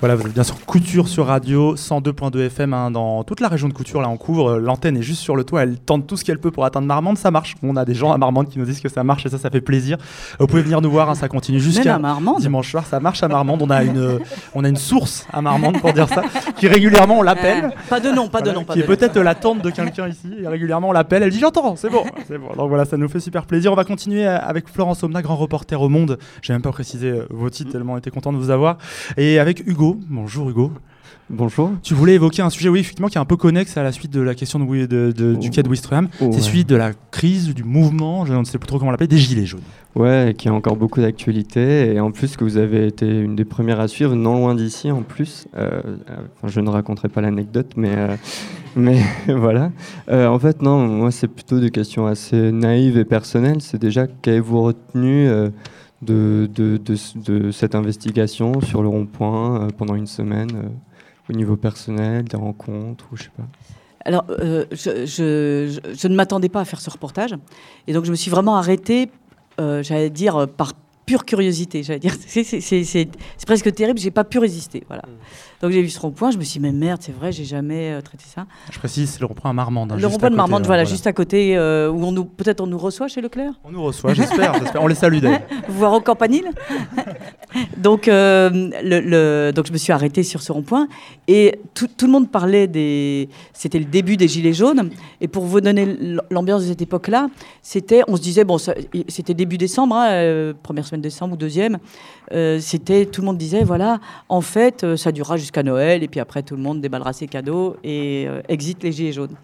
[0.00, 3.68] Voilà, vous êtes bien sûr Couture sur Radio, 102.2 FM hein, dans toute la région
[3.68, 4.00] de Couture.
[4.00, 4.56] Là, on couvre.
[4.56, 5.62] L'antenne est juste sur le toit.
[5.62, 7.18] Elle tente tout ce qu'elle peut pour atteindre Marmande.
[7.18, 7.54] Ça marche.
[7.62, 9.50] On a des gens à Marmande qui nous disent que ça marche et ça, ça
[9.50, 9.98] fait plaisir.
[10.38, 11.10] Vous pouvez venir nous voir.
[11.10, 12.00] Hein, ça continue jusqu'à
[12.38, 12.86] dimanche soir.
[12.86, 13.60] Ça marche à Marmande.
[13.60, 14.20] On a une,
[14.54, 16.22] on a une source à Marmande pour dire ça,
[16.56, 17.74] qui régulièrement on l'appelle.
[17.90, 18.64] pas de nom, pas de nom.
[18.64, 20.28] qui est peut-être la tante de quelqu'un ici.
[20.40, 21.24] Et régulièrement on l'appelle.
[21.24, 21.76] Elle dit j'entends.
[21.76, 22.48] C'est bon, c'est bon.
[22.56, 23.70] Donc voilà, ça nous fait super plaisir.
[23.70, 26.18] On va continuer avec Florence Omna, grand reporter au Monde.
[26.40, 28.78] J'ai même pas précisé euh, vos titres tellement on était content de vous avoir.
[29.18, 29.89] Et avec Hugo.
[30.08, 30.72] Bonjour Hugo.
[31.28, 31.70] Bonjour.
[31.82, 34.12] Tu voulais évoquer un sujet, oui, effectivement, qui est un peu connexe à la suite
[34.12, 36.08] de la question de, du quai de Wistreham.
[36.18, 39.18] C'est celui de la crise, du mouvement, je ne sais plus trop comment l'appeler, des
[39.18, 39.60] Gilets jaunes.
[39.94, 41.94] Ouais, qui a encore beaucoup d'actualité.
[41.94, 44.90] Et en plus, que vous avez été une des premières à suivre, non loin d'ici
[44.90, 45.46] en plus.
[45.56, 45.80] Euh,
[46.44, 48.16] je ne raconterai pas l'anecdote, mais, euh,
[48.76, 49.70] mais voilà.
[50.10, 53.60] Euh, en fait, non, moi, c'est plutôt des questions assez naïves et personnelles.
[53.60, 55.28] C'est déjà, qu'avez-vous retenu
[56.02, 56.80] de, de,
[57.16, 60.68] de, cette investigation sur le rond-point euh, pendant une semaine euh,
[61.28, 63.44] au niveau personnel, des rencontres ou je sais pas
[64.06, 67.34] alors, euh, je, je, je, ne m'attendais pas à faire ce reportage.
[67.86, 69.10] Et donc, je me suis vraiment arrêtée,
[69.58, 70.72] j'allais dire, par
[71.04, 71.82] pure curiosité.
[71.82, 73.08] J'allais dire, c'est
[73.46, 74.84] presque terrible, j'ai pas pu résister.
[74.88, 75.02] Voilà.
[75.60, 77.92] Donc j'ai vu ce rond-point, je me suis dit, mais merde, c'est vrai, j'ai jamais
[77.92, 78.46] euh, traité ça.
[78.70, 79.92] Je précise, c'est le rond-point à Marmande.
[79.92, 82.66] Hein, le rond-point de Marmande, voilà, juste à côté, euh, où on nous, peut-être on
[82.66, 85.42] nous reçoit chez Leclerc On nous reçoit, j'espère, on les salue d'ailleurs.
[85.68, 86.50] Voir au campanile
[87.76, 90.88] donc, euh, le, donc je me suis arrêtée sur ce rond-point,
[91.28, 93.28] et tout, tout, le monde parlait des...
[93.52, 94.88] C'était le début des Gilets jaunes,
[95.20, 95.94] et pour vous donner
[96.30, 97.28] l'ambiance de cette époque-là,
[97.60, 98.56] c'était, on se disait, bon,
[99.08, 101.78] c'était début décembre, hein, première semaine décembre ou deuxième,
[102.60, 106.42] c'était, tout le monde disait, voilà, en fait, ça durera jusqu'à Noël, et puis après
[106.42, 109.36] tout le monde déballera ses cadeaux et euh, exit les gilets jaunes.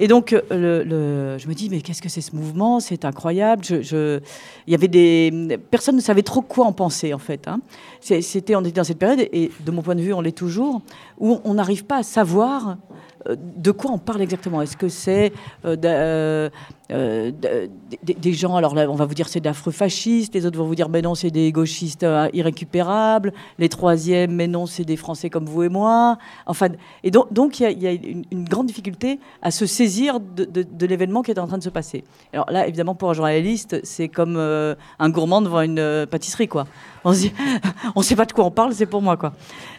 [0.00, 0.42] Et donc, euh,
[0.84, 2.78] le, je me dis, mais qu'est-ce que c'est ce mouvement?
[2.78, 3.62] C'est incroyable.
[3.68, 4.20] Il
[4.68, 7.48] y avait des personne ne savait trop quoi en penser en fait.
[7.48, 7.60] Hein.
[8.00, 10.82] C'était, on était dans cette période et de mon point de vue, on l'est toujours,
[11.18, 14.62] où on n'arrive pas à savoir euh, de quoi on parle exactement?
[14.62, 15.32] Est-ce que c'est
[15.64, 16.48] euh,
[16.90, 17.68] euh,
[18.02, 20.74] des gens, alors là, on va vous dire c'est d'affreux fascistes, les autres vont vous
[20.74, 25.44] dire mais non, c'est des gauchistes irrécupérables, les troisièmes, mais non, c'est des Français comme
[25.44, 26.16] vous et moi.
[26.46, 26.68] Enfin,
[27.02, 31.38] et donc, il y a, une, grande difficulté à se saisir de, l'événement qui est
[31.38, 32.04] en train de se passer.
[32.32, 36.66] Alors là, évidemment, pour un journaliste, c'est comme un gourmand devant une pâtisserie, quoi.
[37.08, 37.32] On se dit,
[37.96, 39.32] on sait pas de quoi on parle, c'est pour moi, quoi.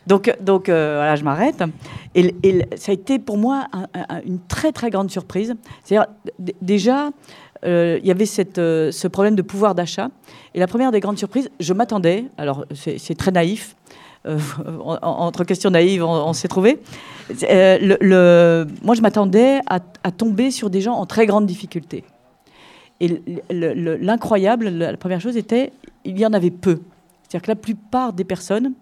[0.08, 1.64] Donc, donc voilà, je m'arrête.
[2.16, 2.34] Et,
[2.76, 3.68] ça a été pour moi
[4.26, 5.56] une très très grande surprise.
[5.84, 6.08] C'est-à-dire
[6.62, 7.12] déjà,
[7.66, 8.26] euh, il y avait
[8.58, 10.10] euh, ce problème de pouvoir d'achat.
[10.54, 13.76] Et la première des grandes surprises, je m'attendais, alors c'est très naïf,
[15.02, 16.80] entre questions naïves, on, s'est trouvé.
[17.30, 22.04] Moi, je m'attendais à, à, tomber sur des gens en très grande difficulté.
[23.00, 25.72] Et l'incroyable, la première chose était,
[26.04, 26.80] il y en avait peu.
[27.30, 28.74] C'est-à-dire que la plupart des personnes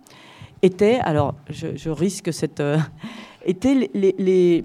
[0.62, 2.78] étaient, alors je, risque cette, euh,
[3.46, 4.64] étaient les, les,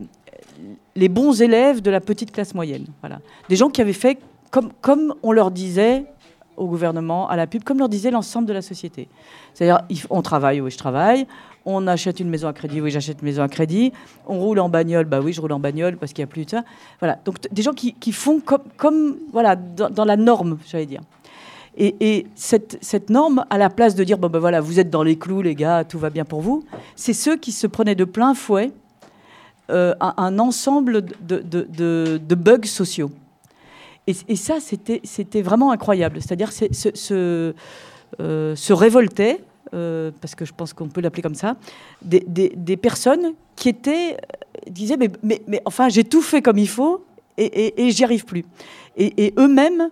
[0.95, 2.87] les, bons élèves de la petite classe moyenne.
[3.01, 3.19] Voilà.
[3.49, 4.19] Des gens qui avaient fait
[4.53, 6.05] comme, comme on leur disait
[6.57, 9.09] au gouvernement, à la pub, comme leur disait l'ensemble de la société.
[9.55, 11.27] C'est-à-dire, on travaille, oui, je travaille.
[11.65, 13.93] On achète une maison à crédit, oui, j'achète une maison à crédit.
[14.27, 16.45] On roule en bagnole, bah oui, je roule en bagnole parce qu'il n'y a plus
[16.45, 16.63] de ça.
[17.01, 17.19] Voilà.
[17.25, 21.01] Donc, des gens qui, qui font comme, comme voilà, dans, dans la norme, j'allais dire.
[21.79, 25.17] Et, cette, norme, à la place de dire, bon ben voilà, vous êtes dans les
[25.17, 26.65] clous, les gars, tout va bien pour vous,
[26.97, 28.73] c'est ceux qui se prenaient de plein fouet
[29.71, 33.11] euh, un, ensemble de, bugs sociaux.
[34.07, 36.21] Et, ça, c'était vraiment incroyable.
[36.21, 37.55] C'est-à-dire se, se,
[38.21, 39.41] euh, se révoltaient,
[39.73, 41.57] euh, parce que je pense qu'on peut l'appeler comme ça,
[42.03, 44.19] des, personnes qui étaient,
[44.69, 47.03] disaient, mais, mais, enfin, j'ai tout fait comme il faut
[47.39, 48.45] et j'y arrive plus.
[48.97, 49.89] Et, eux-mêmes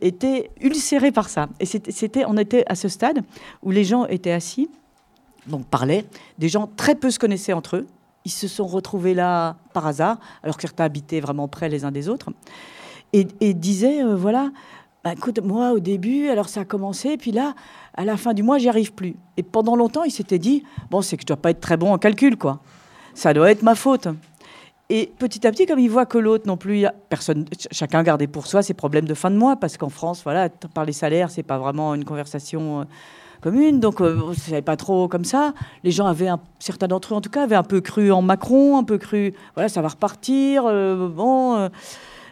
[0.00, 1.48] était ulcéré par ça.
[1.60, 3.22] Et c'était, on était à ce stade
[3.62, 4.70] où les gens étaient assis,
[5.46, 6.04] donc parlaient,
[6.38, 7.86] des gens très peu se connaissaient entre eux.
[8.24, 11.92] Ils se sont retrouvés là par hasard, alors que certains habitaient vraiment près les uns
[11.92, 12.30] des autres,
[13.12, 14.50] et, disaient, euh, voilà,
[15.02, 17.54] bah, écoute, moi au début, alors ça a commencé, puis là,
[17.94, 19.16] à la fin du mois, j'y arrive plus.
[19.36, 21.92] Et pendant longtemps, ils s'étaient dit, bon, c'est que je dois pas être très bon
[21.92, 22.60] en calcul, quoi.
[23.14, 24.08] Ça doit être ma faute.
[24.90, 28.46] Et petit à petit, comme il voit que l'autre non plus, personne, chacun gardait pour
[28.46, 31.42] soi ses problèmes de fin de mois, parce qu'en France, voilà, par les salaires, c'est
[31.42, 32.84] pas vraiment une conversation euh,
[33.42, 35.52] commune, donc euh, c'est pas trop comme ça.
[35.84, 38.78] Les gens avaient, certains d'entre eux en tout cas, avaient un peu cru en Macron,
[38.78, 41.68] un peu cru, voilà, ça va repartir, euh, bon.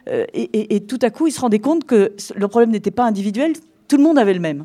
[0.08, 3.54] Et, et, tout à coup, ils se rendaient compte que le problème n'était pas individuel,
[3.88, 4.64] tout le monde avait le même.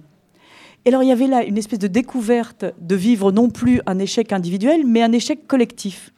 [0.86, 3.97] Et alors, il y avait là une espèce de découverte de vivre non plus un
[3.97, 6.13] échec individuel, mais un échec collectif.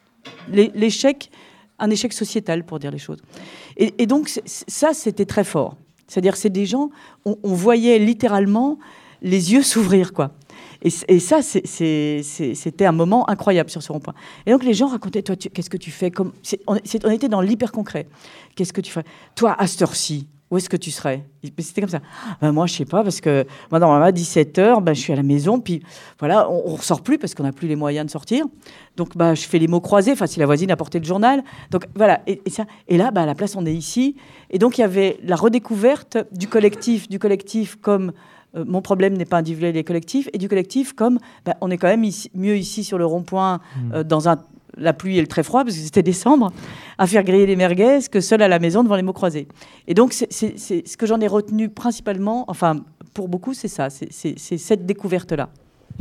[0.48, 1.30] L'échec
[1.78, 3.18] un échec sociétal, pour dire les choses.
[3.76, 5.76] Et, donc, ça, c'était très fort.
[6.06, 6.90] C'est-à-dire, c'est des gens,
[7.24, 8.78] on, voyait littéralement
[9.22, 10.32] les yeux s'ouvrir, quoi.
[10.82, 14.14] Et, ça, c'était un moment incroyable sur ce rond-point.
[14.46, 16.32] Et donc, les gens racontaient, toi, qu'est-ce que tu fais on,
[16.66, 18.06] on, était dans l'hyper concret.
[18.54, 19.04] Qu'est-ce que tu fais?
[19.34, 21.24] Toi, à cette heure-ci, où est-ce que tu serais?
[21.58, 22.00] C'était comme ça.
[22.40, 25.16] Ben, moi, je sais pas, parce que moi, normalement, à 17h, ben, je suis à
[25.16, 25.82] la maison, puis
[26.18, 28.44] voilà, on, ne ressort plus parce qu'on n'a plus les moyens de sortir.
[28.96, 31.42] Donc, bah, je fais les mots croisés, enfin, si la voisine a porté le journal.
[31.70, 32.20] Donc, voilà.
[32.26, 34.16] Et, ça, et là, bah, à la place, on est ici.
[34.50, 38.12] Et donc, il y avait la redécouverte du collectif, du collectif comme
[38.54, 41.78] euh, mon problème n'est pas individuel et collectif, et du collectif comme ben, on est
[41.78, 43.92] quand même mieux ici sur le rond-point, mmh.
[43.94, 44.38] euh, dans un
[44.76, 46.52] la pluie et le très froid, parce que c'était décembre,
[46.98, 49.48] à faire griller les merguez que seul à la maison devant les mots croisés.
[49.86, 52.76] Et donc, c'est ce que j'en ai retenu principalement, enfin,
[53.14, 55.48] pour beaucoup, c'est ça, c'est cette découverte-là.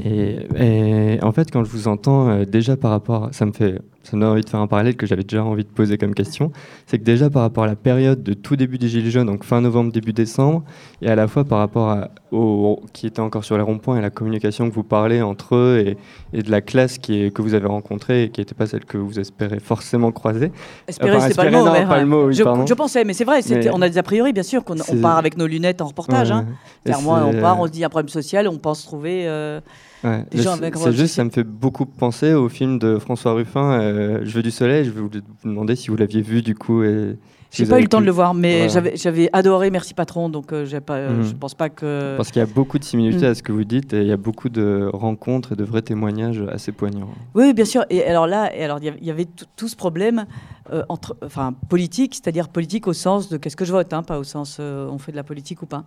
[0.04, 4.18] Et, en fait, quand je vous entends, euh, déjà par rapport, ça me fait, ça
[4.18, 6.52] me donne envie de faire un parallèle que j'avais déjà envie de poser comme question,
[6.86, 9.44] c'est que déjà par rapport à la période de tout début des Gilets jaunes, donc
[9.46, 10.64] fin novembre, début décembre,
[11.02, 14.02] et à la fois par rapport à, aux qui étaient encore sur les ronds-points et
[14.02, 15.98] la communication que vous parlez entre eux et,
[16.38, 18.84] et de la classe qui est, que vous avez rencontrée et qui n'était pas celle
[18.84, 20.52] que vous espérez forcément croiser.
[20.88, 22.32] Espérer, c'est pas, le mot.
[22.32, 23.40] je, pensais, mais c'est vrai,
[23.72, 26.32] on a des a priori, bien sûr, qu'on part avec nos lunettes en reportage.
[26.32, 26.96] Ouais, hein.
[27.06, 29.28] on part, on se dit un problème social, on pense trouver.
[29.28, 29.62] Euh,
[30.04, 34.44] c'est juste, ça me fait beaucoup penser au film de François Ruffin, euh, Je veux
[34.44, 34.86] du soleil.
[34.86, 35.10] Je vais vous
[35.44, 36.84] demander si vous l'aviez vu du coup.
[36.84, 37.16] Et
[37.54, 40.80] j'ai pas eu le temps de le voir, mais j'avais adoré Merci Patron, donc euh,
[40.82, 42.16] pas, euh, je pense pas que.
[42.18, 43.32] Parce qu'il y a beaucoup de similitudes mm.
[43.32, 45.84] à ce que vous dites et il y a beaucoup de rencontres et de vrais
[45.84, 47.10] témoignages assez poignants.
[47.36, 47.86] Oui, bien sûr.
[47.90, 50.26] Et alors là, et alors il y avait tout ce problème
[50.72, 54.18] euh, entre, enfin politique, c'est-à-dire politique au sens de qu'est-ce que je vote, hein, pas
[54.18, 55.84] au sens on fait de la politique ou pas.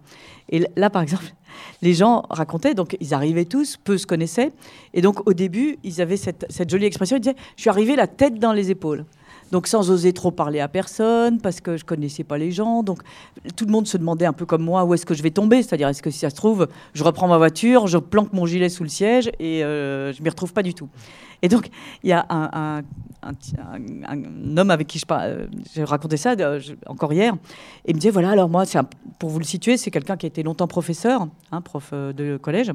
[0.48, 1.24] Et là, par exemple,
[1.82, 4.52] les gens racontaient, donc ils arrivaient tous, peu se connaissaient,
[4.94, 7.96] et donc au début, ils avaient cette, cette jolie expression, ils disaient, je suis arrivé
[7.96, 9.04] la tête dans les épaules.
[9.52, 12.82] Donc sans oser trop parler à personne, parce que je connaissais pas les gens.
[12.82, 13.00] Donc
[13.56, 15.62] tout le monde se demandait un peu comme moi où est-ce que je vais tomber?
[15.62, 18.68] C'est-à-dire, est-ce que si ça se trouve, je reprends ma voiture, je planque mon gilet
[18.68, 20.88] sous le siège et euh, je m'y retrouve pas du tout.
[21.42, 21.68] Et donc,
[22.02, 22.82] il y a un,
[24.56, 27.34] homme avec qui je euh, j'ai raconté ça euh, encore hier,
[27.84, 28.64] et il me disait voilà, alors moi,
[29.18, 32.72] pour vous le situer, c'est quelqu'un qui a été longtemps professeur, hein, prof de collège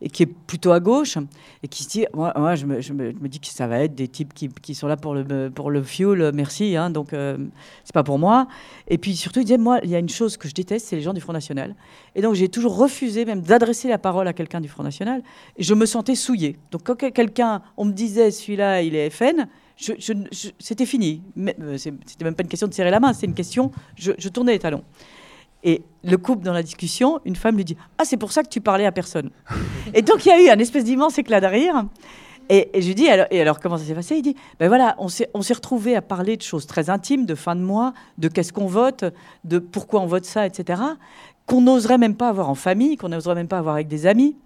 [0.00, 1.18] et qui est plutôt à gauche
[1.62, 4.08] et qui se dit moi, je, me, je, me, dis que ça va être des
[4.08, 7.36] types qui, qui, sont là pour le, pour le fuel, merci, hein, donc euh,
[7.84, 8.46] c'est pas pour moi.
[8.86, 10.96] Et puis surtout, il disait moi, il y a une chose que je déteste, c'est
[10.96, 11.74] les gens du Front National.
[12.14, 15.22] Et donc j'ai toujours refusé même d'adresser la parole à quelqu'un du Front National.
[15.56, 16.56] Et je me sentais souillée.
[16.70, 19.48] Donc quand quelqu'un, on me disait celui-là, il est FN.
[19.76, 19.92] Je,
[20.58, 21.22] c'était fini.
[21.38, 24.28] Euh, c'était même pas une question de serrer la main, c'est une question, je, je
[24.28, 24.82] tournais les talons.
[25.64, 28.48] Et le couple dans la discussion, une femme lui dit Ah, c'est pour ça que
[28.48, 29.30] tu parlais à personne.
[29.94, 31.48] et donc il y a eu un espèce d'immense éclat de.
[32.50, 34.16] Et, je lui dis Et alors, comment ça s'est passé?
[34.16, 37.56] Il dit Ben voilà, on s'est retrouvés à parler de choses très intimes, de fin
[37.56, 39.04] de mois, de qu'est-ce qu'on vote,
[39.44, 40.80] de pourquoi on vote ça, etc.,
[41.46, 44.36] qu'on n'oserait même pas avoir en famille, qu'on n'oserait même pas avoir avec des amis.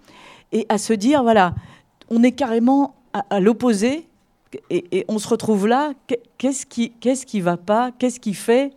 [0.53, 1.55] Et à se dire Voilà,
[2.11, 4.09] on est carrément à, l'opposé.
[4.71, 5.93] Et, on se retrouve là,
[6.39, 8.73] qu'est-ce qui, qu'est-ce qui va pas Qu'est-ce qui fait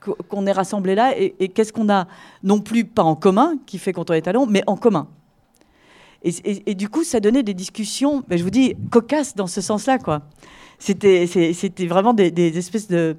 [0.00, 2.06] qu'on est rassemblés là et, qu'est-ce qu'on a
[2.42, 5.08] non plus pas en commun qui fait qu'on est talons, mais en commun.
[6.24, 9.98] Et, du coup, ça donnait des discussions, ben, je vous dis, cocasses dans ce sens-là,
[9.98, 10.22] quoi.
[10.80, 13.16] C'était, c'était vraiment des, espèces de,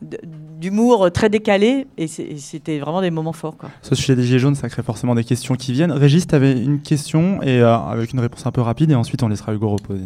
[0.00, 3.56] d'humour très décalé et c'était vraiment des moments forts.
[3.56, 3.70] Quoi.
[3.82, 5.92] Ce sujet des Gilets jaunes, ça crée forcément des questions qui viennent.
[5.92, 9.22] Régis, tu avais une question et euh, avec une réponse un peu rapide et ensuite
[9.22, 10.04] on laissera Hugo reposer.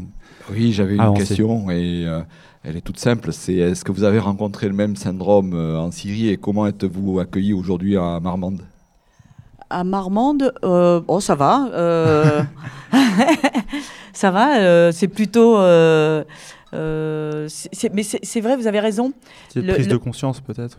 [0.50, 2.20] Oui, j'avais une question et euh,
[2.64, 3.32] elle est toute simple.
[3.32, 7.18] C'est est-ce que vous avez rencontré le même syndrome euh, en Syrie et comment êtes-vous
[7.18, 8.62] accueilli aujourd'hui à Marmande?
[9.70, 11.68] À Marmande, euh, oh, ça va.
[11.72, 12.42] Euh,
[14.12, 14.92] ça va.
[14.92, 15.56] c'est plutôt.
[16.72, 17.48] mais
[18.02, 19.12] c'est vrai, vous avez raison.
[19.48, 20.78] C'est une prise de conscience peut-être.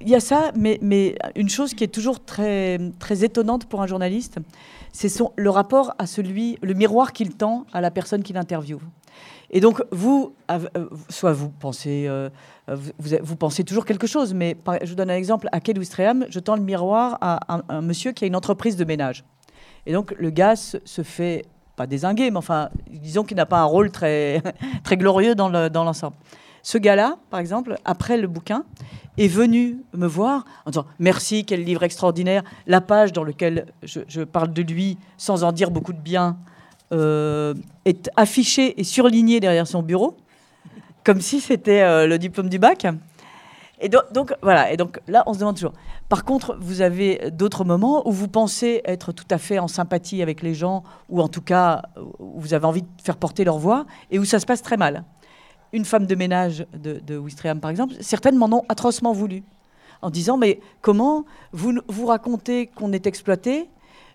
[0.00, 3.80] Il y a ça, mais, mais une chose qui est toujours très, très étonnante pour
[3.80, 4.38] un journaliste,
[4.92, 8.80] c'est le rapport à celui, le miroir qu'il tend à la personne qu'il interviewe.
[9.52, 10.58] Et donc, vous, euh,
[11.10, 12.30] soit vous pensez, euh,
[12.98, 15.48] vous, pensez toujours quelque chose, mais je vous donne un exemple.
[15.52, 19.24] À Quai je tends le miroir à un, monsieur qui a une entreprise de ménage.
[19.84, 21.44] Et donc, le gars se, fait,
[21.76, 24.42] pas désinguer, mais enfin, disons qu'il n'a pas un rôle très,
[24.84, 26.16] très glorieux dans l'ensemble.
[26.62, 28.64] Ce gars-là, par exemple, après le bouquin,
[29.18, 32.42] est venu me voir en disant Merci, quel livre extraordinaire.
[32.66, 36.38] La page dans laquelle je parle de lui sans en dire beaucoup de bien
[36.92, 40.16] euh, est affiché et surligné derrière son bureau,
[41.04, 42.86] comme si c'était euh, le diplôme du bac.
[43.80, 45.72] Et donc, voilà, et donc là, on se demande toujours.
[46.08, 50.22] Par contre, vous avez d'autres moments où vous pensez être tout à fait en sympathie
[50.22, 51.82] avec les gens, ou en tout cas,
[52.20, 54.76] où vous avez envie de faire porter leur voix, et où ça se passe très
[54.76, 55.02] mal.
[55.72, 59.42] Une femme de ménage de, de Wistreham, par exemple, certaines m'en ont atrocement voulu,
[60.00, 63.68] en disant, mais comment vous, vous racontez qu'on est exploité,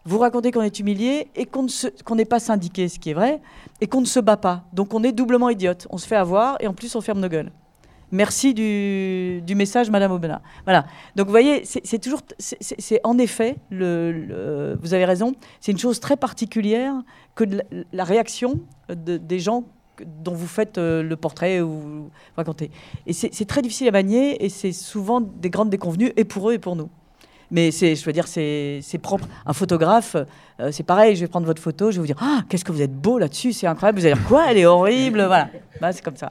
[0.07, 3.41] vous racontez qu'on est humilié et qu'on n'est pas syndiqué, ce qui est vrai,
[3.81, 4.63] et qu'on ne se bat pas.
[4.71, 5.85] Donc on est doublement idiote.
[5.89, 7.51] On se fait avoir et en plus on ferme nos gueules.
[8.09, 10.39] Merci du, message, Madame Aubenas.
[10.63, 10.85] Voilà.
[11.17, 15.99] Donc vous voyez, c'est toujours, c'est en effet, le, vous avez raison, c'est une chose
[15.99, 16.93] très particulière
[17.35, 17.43] que
[17.91, 19.65] la réaction des gens
[20.23, 22.71] dont vous faites euh, le portrait ou vous racontez.
[23.07, 26.53] Et c'est très difficile à manier et c'est souvent des grandes déconvenues et pour eux
[26.53, 26.89] et pour nous.
[27.51, 29.27] Mais c'est, je veux dire, c'est, propre.
[29.45, 30.17] Un photographe,
[30.59, 31.15] euh, c'est pareil.
[31.15, 33.19] Je vais prendre votre photo, je vais vous dire, ah, qu'est-ce que vous êtes beau
[33.19, 33.99] là-dessus, c'est incroyable.
[33.99, 35.49] Vous allez dire quoi Elle est horrible, voilà.
[35.79, 36.29] Bah, c'est comme ça.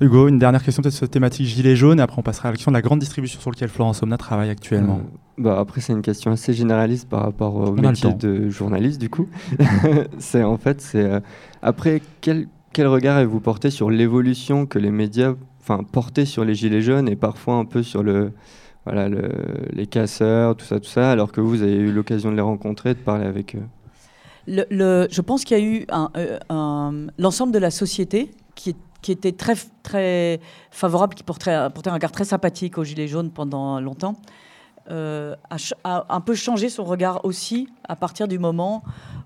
[0.00, 2.52] Hugo, une dernière question peut-être sur cette thématique gilet jaune, et après on passera à
[2.52, 5.00] la question de la grande distribution sur laquelle Florence Omna travaille actuellement.
[5.00, 9.08] Euh, bah après c'est une question assez généraliste par rapport au métier de journaliste du
[9.08, 9.28] coup.
[10.18, 11.20] c'est en fait c'est euh,
[11.62, 16.54] après quel, quel regard avez-vous porté sur l'évolution que les médias enfin portaient sur les
[16.54, 18.32] gilets jaunes et parfois un peu sur le
[18.84, 19.08] voilà,
[19.72, 22.94] les casseurs, tout ça, tout ça, alors que vous avez eu l'occasion de les rencontrer,
[22.94, 23.66] de parler avec eux
[24.46, 28.76] Je pense qu'il y a eu euh, l'ensemble de la société qui,
[29.08, 33.80] était très, très favorable, qui portait, portait, un regard très sympathique aux Gilets jaunes pendant
[33.80, 34.16] longtemps,
[34.90, 35.34] euh,
[35.84, 38.82] a, un peu changé son regard aussi à partir du moment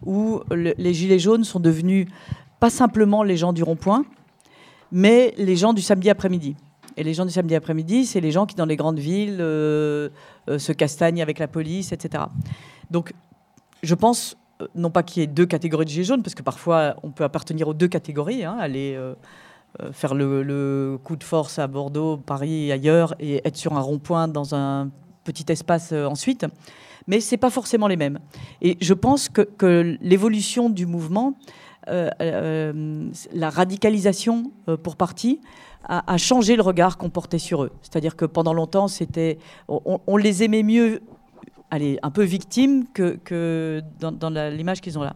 [0.06, 2.06] où les Gilets jaunes sont devenus
[2.60, 4.04] pas simplement les gens du rond-point,
[4.92, 6.56] mais les gens du samedi après-midi.
[6.98, 10.08] Et les gens du samedi après-midi, c'est les gens qui, dans les grandes villes, euh,
[10.50, 12.24] euh, se castagnent avec la police, etc.
[12.90, 13.14] Donc,
[13.84, 16.42] je pense, euh, non pas qu'il y ait deux catégories de gilets jaunes, parce que
[16.42, 18.98] parfois, on peut appartenir aux deux catégories, hein, aller
[19.92, 24.56] faire le, coup de force à Bordeaux, Paris, ailleurs, et être sur un rond-point dans
[24.56, 24.90] un
[25.22, 26.46] petit espace ensuite.
[27.06, 28.18] Mais ce n'est pas forcément les mêmes.
[28.60, 31.34] Et je pense que, que l'évolution du mouvement,
[31.86, 34.50] la radicalisation
[34.82, 35.40] pour partie,
[35.84, 37.70] a, changé le regard qu'on portait sur eux.
[37.82, 39.38] C'est-à-dire que pendant longtemps, c'était,
[39.68, 41.00] on, les aimait mieux,
[41.70, 45.14] allez, un peu victimes que, dans, l'image qu'ils ont là.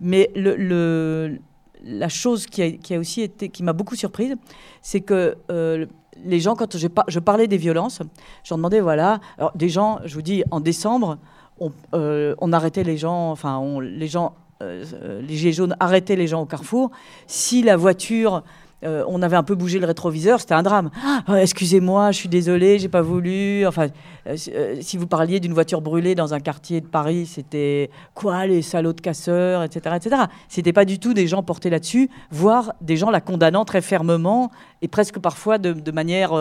[0.00, 4.36] Mais la chose qui a, aussi été, qui m'a beaucoup surprise,
[4.80, 5.86] c'est que euh,
[6.24, 8.02] les gens, quand je, parlais des violences,
[8.44, 11.18] j'en demandais, voilà, alors des gens, je vous dis, en décembre,
[11.60, 16.42] on, euh, arrêtait les gens, enfin, les gens, euh, les gilets jaunes arrêtaient les gens
[16.42, 16.90] au carrefour.
[17.26, 18.42] Si la voiture
[18.84, 20.90] euh, on avait un peu bougé le rétroviseur, c'était un drame.
[21.26, 23.66] Ah, excusez-moi, je suis désolé, j'ai pas voulu.
[23.66, 23.88] Enfin,
[24.26, 28.46] euh, euh, si vous parliez d'une voiture brûlée dans un quartier de Paris, c'était quoi
[28.46, 30.22] les salauds de casseurs, etc., etc.
[30.48, 34.50] C'était pas du tout des gens portés là-dessus, voire des gens la condamnant très fermement
[34.80, 36.32] et presque parfois de, manière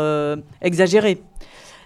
[0.62, 1.22] exagérée.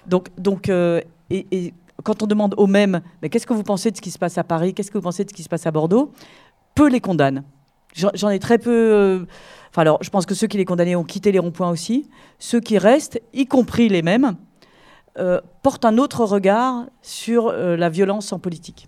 [0.08, 4.02] Donc, donc et, quand on demande aux mêmes, mais qu'est-ce que vous pensez de ce
[4.02, 5.72] qui se passe à Paris, qu'est-ce que vous pensez de ce qui se passe à
[5.72, 6.12] Bordeaux,
[6.76, 7.44] peu les condamnent.
[7.96, 9.26] J'en ai très peu.
[9.78, 12.10] Euh, alors, je pense que ceux qui les condamnaient ont quitté les ronds-points aussi.
[12.40, 14.36] Ceux qui restent, y compris les mêmes,
[15.18, 18.88] euh, portent un autre regard sur euh, la violence en politique.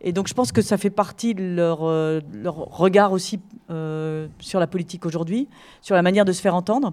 [0.00, 1.80] Et donc, je pense que ça fait partie de leur,
[2.32, 3.40] leur regard aussi
[4.40, 5.48] sur la politique aujourd'hui,
[5.80, 6.92] sur la manière de se faire entendre.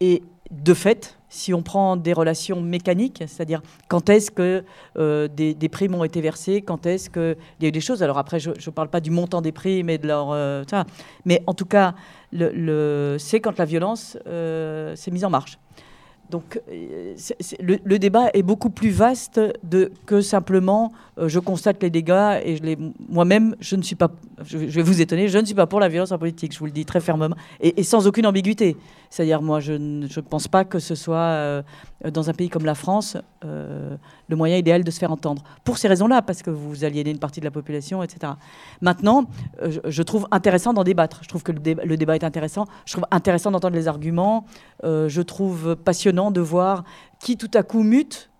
[0.00, 4.64] Et de fait, si on prend des relations mécaniques, c'est-à-dire quand est-ce que
[4.98, 8.02] euh, des, primes ont été versées, quand est-ce qu'il y a eu des choses.
[8.02, 10.30] Alors après, je ne parle pas du montant des primes et de leur...
[10.32, 10.64] Euh,
[11.24, 11.94] mais en tout cas,
[12.32, 15.58] c'est quand la violence euh, s'est mise en marche.
[16.30, 16.58] Donc
[17.60, 19.40] le, débat est beaucoup plus vaste
[20.06, 22.78] que simplement je constate les dégâts et
[23.08, 24.10] moi-même je ne suis pas,
[24.42, 26.64] je, vais vous étonner, je ne suis pas pour la violence en politique, je vous
[26.64, 28.76] le dis très fermement et, sans aucune ambiguïté.
[29.14, 31.62] C'est-à-dire moi je ne pense pas que ce soit euh,
[32.12, 35.44] dans un pays comme la France le moyen idéal de se faire entendre.
[35.62, 38.32] Pour ces raisons-là, parce que vous aliénez une partie de la population, etc.
[38.80, 39.26] Maintenant,
[39.62, 41.20] je, trouve intéressant d'en débattre.
[41.22, 42.64] Je trouve que le, débat est intéressant.
[42.86, 44.46] Je trouve intéressant d'entendre les arguments.
[44.82, 46.84] je trouve passionnant de voir
[47.20, 48.30] qui tout à coup mute.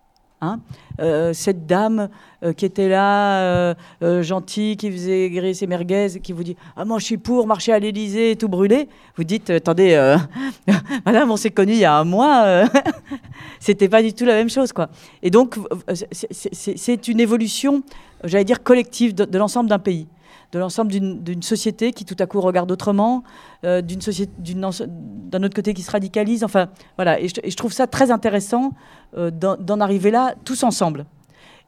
[0.41, 0.59] Hein.
[0.99, 2.09] Euh, cette dame
[2.43, 6.85] euh, qui était là, euh, gentille, qui faisait griller ses merguez, qui vous dit Ah,
[6.85, 8.89] moi je suis pour marcher à l'Élysée et tout brûler.
[9.15, 10.17] Vous dites Attendez,
[11.05, 12.65] madame, on s'est connus il y a un mois,
[13.59, 14.73] c'était pas du tout la même chose.
[14.73, 14.89] quoi.
[15.23, 15.55] Et donc,
[15.91, 17.83] c'est une évolution,
[18.23, 20.07] j'allais dire, collective de l'ensemble d'un pays
[20.55, 23.23] de l'ensemble d'une société qui tout à coup regarde autrement,
[23.65, 26.45] euh, d'un autre côté qui se radicalise.
[26.45, 27.19] Enfin, voilà.
[27.19, 28.71] Et je, trouve ça très intéressant
[29.17, 31.05] euh, d'en arriver là tous ensemble.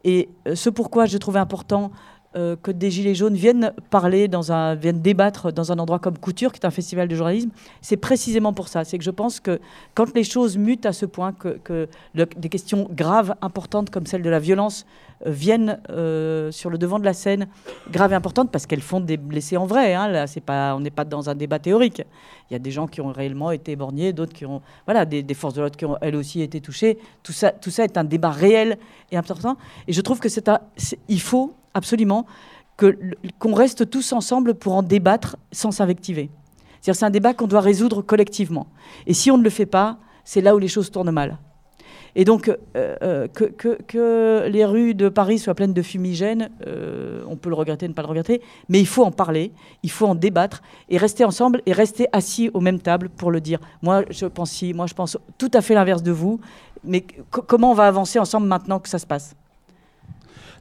[0.05, 1.91] Et euh, ce pourquoi je trouvais important
[2.61, 6.59] que des Gilets jaunes viennent parler, un, viennent débattre dans un endroit comme Couture, qui
[6.59, 7.49] est un festival de journalisme,
[7.81, 8.83] c'est précisément pour ça.
[8.83, 9.59] C'est que je pense que
[9.95, 14.29] quand les choses mutent à ce point, que, des questions graves, importantes comme celle de
[14.29, 14.85] la violence
[15.25, 17.47] euh, viennent euh, sur le devant de la scène,
[17.91, 19.93] grave et importante, parce qu'elles font des blessés en vrai.
[19.93, 20.07] Hein.
[20.07, 22.03] Là, c'est pas, on n'est pas dans un débat théorique.
[22.49, 25.33] Il y a des gens qui ont réellement été éborgnés, d'autres qui ont, voilà, des,
[25.33, 26.97] forces de l'ordre qui ont elles aussi été touchées.
[27.23, 28.77] Tout ça, tout ça est un débat réel
[29.11, 29.57] et important.
[29.87, 30.49] Et je trouve que c'est
[31.07, 32.25] il faut absolument
[32.77, 36.29] qu'on reste tous ensemble pour en débattre sans s'invectiver.
[36.81, 38.67] C'est-à-dire, c'est un débat qu'on doit résoudre collectivement.
[39.07, 41.39] Et si on ne le fait pas, c'est là où les choses tournent mal.
[42.19, 42.55] Et donc, euh,
[43.03, 47.55] euh, que, que, les rues de Paris soient pleines de fumigènes, euh, on peut le
[47.55, 49.51] regretter, ne pas le regretter, mais il faut en parler,
[49.83, 53.39] il faut en débattre et rester ensemble et rester assis aux mêmes tables pour le
[53.39, 53.59] dire.
[53.83, 56.39] Moi, je pense si, moi, je pense tout à fait l'inverse de vous,
[56.83, 59.35] mais comment on va avancer ensemble maintenant que ça se passe?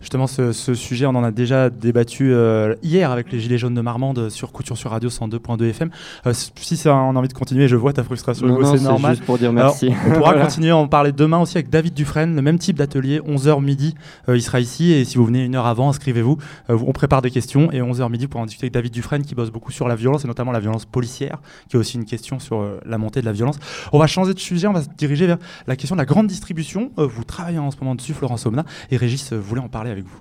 [0.01, 3.81] Justement, ce, sujet, on en a déjà débattu euh, hier avec les Gilets jaunes de
[3.81, 5.91] Marmande sur Couture sur Radio 102.2 FM.
[6.27, 9.15] Euh, si ça, on a envie de continuer, je vois ta frustration, c'est normal.
[9.15, 9.91] Juste pour dire merci.
[10.07, 13.21] on pourra continuer à en parler demain aussi avec David Dufresne, le même type d'atelier,
[13.21, 13.95] 11h midi.
[14.29, 16.39] Euh, il sera ici et si vous venez une heure avant, inscrivez-vous.
[16.69, 19.51] on prépare des questions et 11h midi pour en discuter avec David Dufresne qui bosse
[19.51, 21.39] beaucoup sur la violence et notamment la violence policière,
[21.69, 23.59] qui est aussi une question sur la montée de la violence.
[23.93, 26.27] On va changer de sujet, on va se diriger vers la question de la grande
[26.27, 26.91] distribution.
[26.97, 30.21] vous travaillez en ce moment dessus, Florence Omna, et Régis voulait en parler avec vous.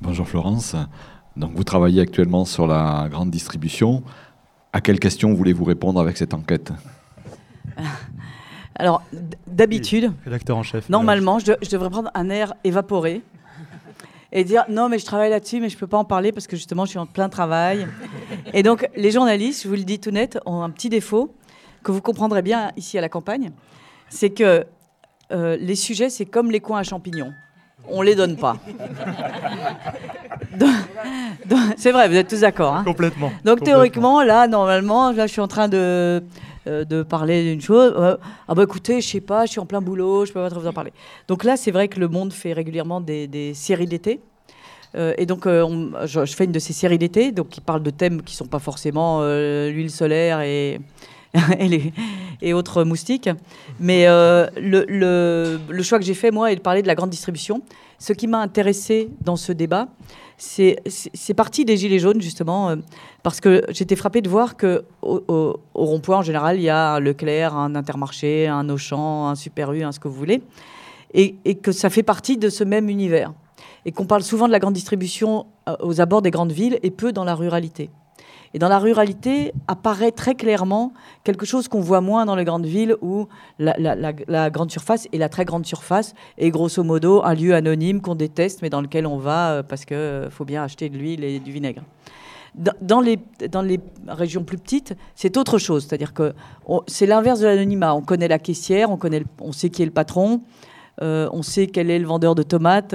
[0.00, 0.76] Bonjour Florence.
[1.36, 4.02] Donc vous travaillez actuellement sur la grande distribution.
[4.72, 6.72] À quelles questions voulez-vous répondre avec cette enquête?
[8.76, 9.02] Alors
[9.46, 10.12] d'habitude,
[10.48, 10.88] en chef.
[10.88, 13.22] Normalement, je, devrais prendre un air évaporé
[14.32, 16.56] et dire non mais je travaille là-dessus mais je peux pas en parler parce que
[16.56, 17.86] justement je suis en plein travail.
[18.54, 21.34] Et donc les journalistes, je vous le dis tout net, ont un petit défaut
[21.82, 23.50] que vous comprendrez bien ici à la campagne,
[24.08, 24.64] c'est que
[25.32, 27.32] euh, les sujets c'est comme les coins à champignons
[27.88, 28.56] on les donne pas.
[31.76, 32.74] C'est vrai, vous êtes tous d'accord.
[32.74, 33.32] Hein Complètement.
[33.44, 36.22] Donc théoriquement, là, normalement, là, je suis en train de,
[36.66, 37.94] euh, de parler d'une chose.
[37.96, 38.16] Euh,
[38.48, 40.60] ah bah écoutez, je sais pas, je suis en plein boulot, je peux pas trop
[40.60, 40.92] vous en parler.
[41.28, 44.20] Donc là, c'est vrai que le Monde fait régulièrement des, séries d'été.
[44.96, 48.22] Euh, et donc, je, fais une de ces séries d'été, donc qui parle de thèmes
[48.22, 50.80] qui sont pas forcément l'huile solaire et,
[52.42, 53.30] et, autres moustiques.
[53.78, 57.62] Mais euh, le, choix que j'ai fait, moi, est de parler de la grande distribution.
[57.98, 59.88] Ce qui m'a intéressé dans ce débat,
[60.38, 60.82] c'est
[61.36, 62.76] parti des Gilets jaunes, justement, euh,
[63.22, 67.00] parce que j'étais frappée de voir qu'au au, rond-point, en général, il y a un
[67.00, 70.42] Leclerc, un Intermarché, un Auchan, un Super U, un ce que vous voulez,
[71.12, 73.32] et, et que ça fait partie de ce même univers.
[73.84, 76.90] Et qu'on parle souvent de la grande distribution euh, aux abords des grandes villes et
[76.90, 77.90] peu dans la ruralité.
[78.52, 80.92] Et dans la ruralité apparaît très clairement
[81.22, 83.28] quelque chose qu'on voit moins dans les grandes villes où
[83.58, 88.16] la, grande surface et la très grande surface est grosso modo un lieu anonyme qu'on
[88.16, 91.22] déteste mais dans lequel on va euh, parce qu'il euh, faut bien acheter de l'huile
[91.22, 91.82] et du vinaigre.
[92.82, 93.16] Dans les,
[93.48, 93.78] dans les
[94.08, 95.86] régions plus petites, c'est autre chose.
[95.86, 96.32] C'est-à-dire que
[96.88, 97.94] c'est l'inverse de l'anonymat.
[97.94, 100.42] On connaît la caissière, on, connaît on sait qui est le patron.
[101.00, 102.92] on sait quel est le vendeur de tomates,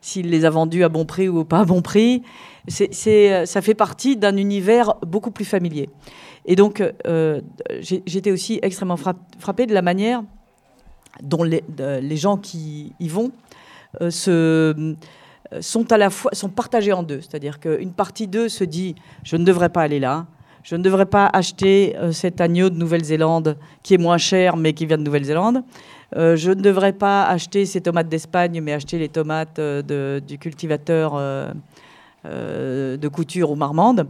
[0.00, 2.22] s'il les a vendus à bon prix ou pas à bon prix.
[2.68, 5.88] C'est, ça fait partie d'un univers beaucoup plus familier.
[6.46, 6.82] Et donc,
[7.80, 10.22] j'étais aussi extrêmement frappée de la manière
[11.22, 11.62] dont les,
[12.16, 13.30] gens qui y vont
[14.10, 14.96] se
[15.60, 17.20] sont à la fois sont partagés en deux.
[17.20, 20.26] C'est-à-dire qu'une partie d'eux se dit je ne devrais pas aller là,
[20.62, 24.72] je ne devrais pas acheter euh, cet agneau de Nouvelle-Zélande qui est moins cher mais
[24.72, 25.62] qui vient de Nouvelle-Zélande.
[26.16, 30.38] Euh, je ne devrais pas acheter ces tomates d'Espagne mais acheter les tomates euh, du
[30.38, 31.14] cultivateur
[32.30, 34.08] de couture ou marmande.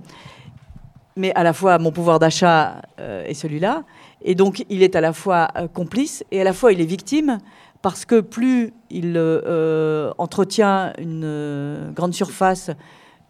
[1.17, 3.85] Mais à la fois mon pouvoir d'achat est celui-là.
[4.23, 7.39] Et donc il est à la fois complice et à la fois il est victime
[7.87, 12.73] parce que plus il euh, entretient une euh, grande surface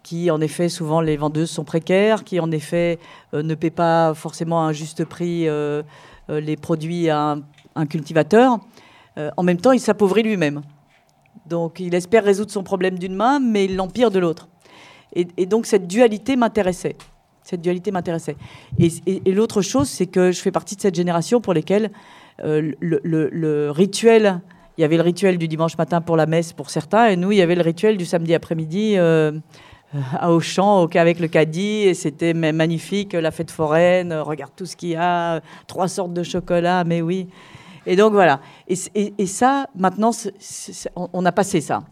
[0.01, 2.97] qui, en effet, souvent les vendeuses sont précaires, qui, en effet,
[3.35, 5.47] euh, ne paie pas forcément à un juste prix
[6.29, 7.37] les produits à
[7.75, 8.57] un, cultivateur,
[9.15, 10.61] en même temps, il s'appauvrit lui-même.
[11.45, 14.49] Donc, il espère résoudre son problème d'une main, mais il l'empire de l'autre.
[15.13, 16.95] Et, donc, cette dualité m'intéressait.
[17.43, 18.35] Cette dualité m'intéressait.
[18.79, 21.91] Et, l'autre chose, c'est que je fais partie de cette génération pour lesquelles
[22.43, 24.41] euh, le, rituel,
[24.77, 27.31] il y avait le rituel du dimanche matin pour la messe pour certains, et nous,
[27.31, 29.31] il y avait le rituel du samedi après-midi euh,
[30.13, 34.89] à Auchan, avec le caddie, et c'était magnifique, la fête foraine, regarde tout ce qu'il
[34.89, 37.27] y a, trois sortes de chocolat, mais oui.
[37.87, 38.41] Et donc voilà.
[38.67, 40.11] Et, ça, maintenant,
[40.95, 41.83] on a passé ça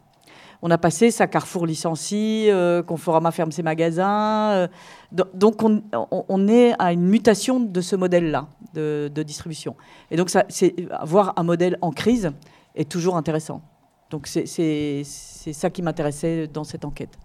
[0.62, 4.52] on a passé ça, Carrefour licencie, euh, Conforama ferme ses magasins.
[4.52, 4.68] Euh,
[5.12, 9.76] donc on, est à une mutation de ce modèle-là de, distribution.
[10.12, 12.32] Et donc c'est avoir un modèle en crise
[12.76, 13.62] est toujours intéressant.
[14.10, 17.18] Donc c'est ça qui m'intéressait dans cette enquête.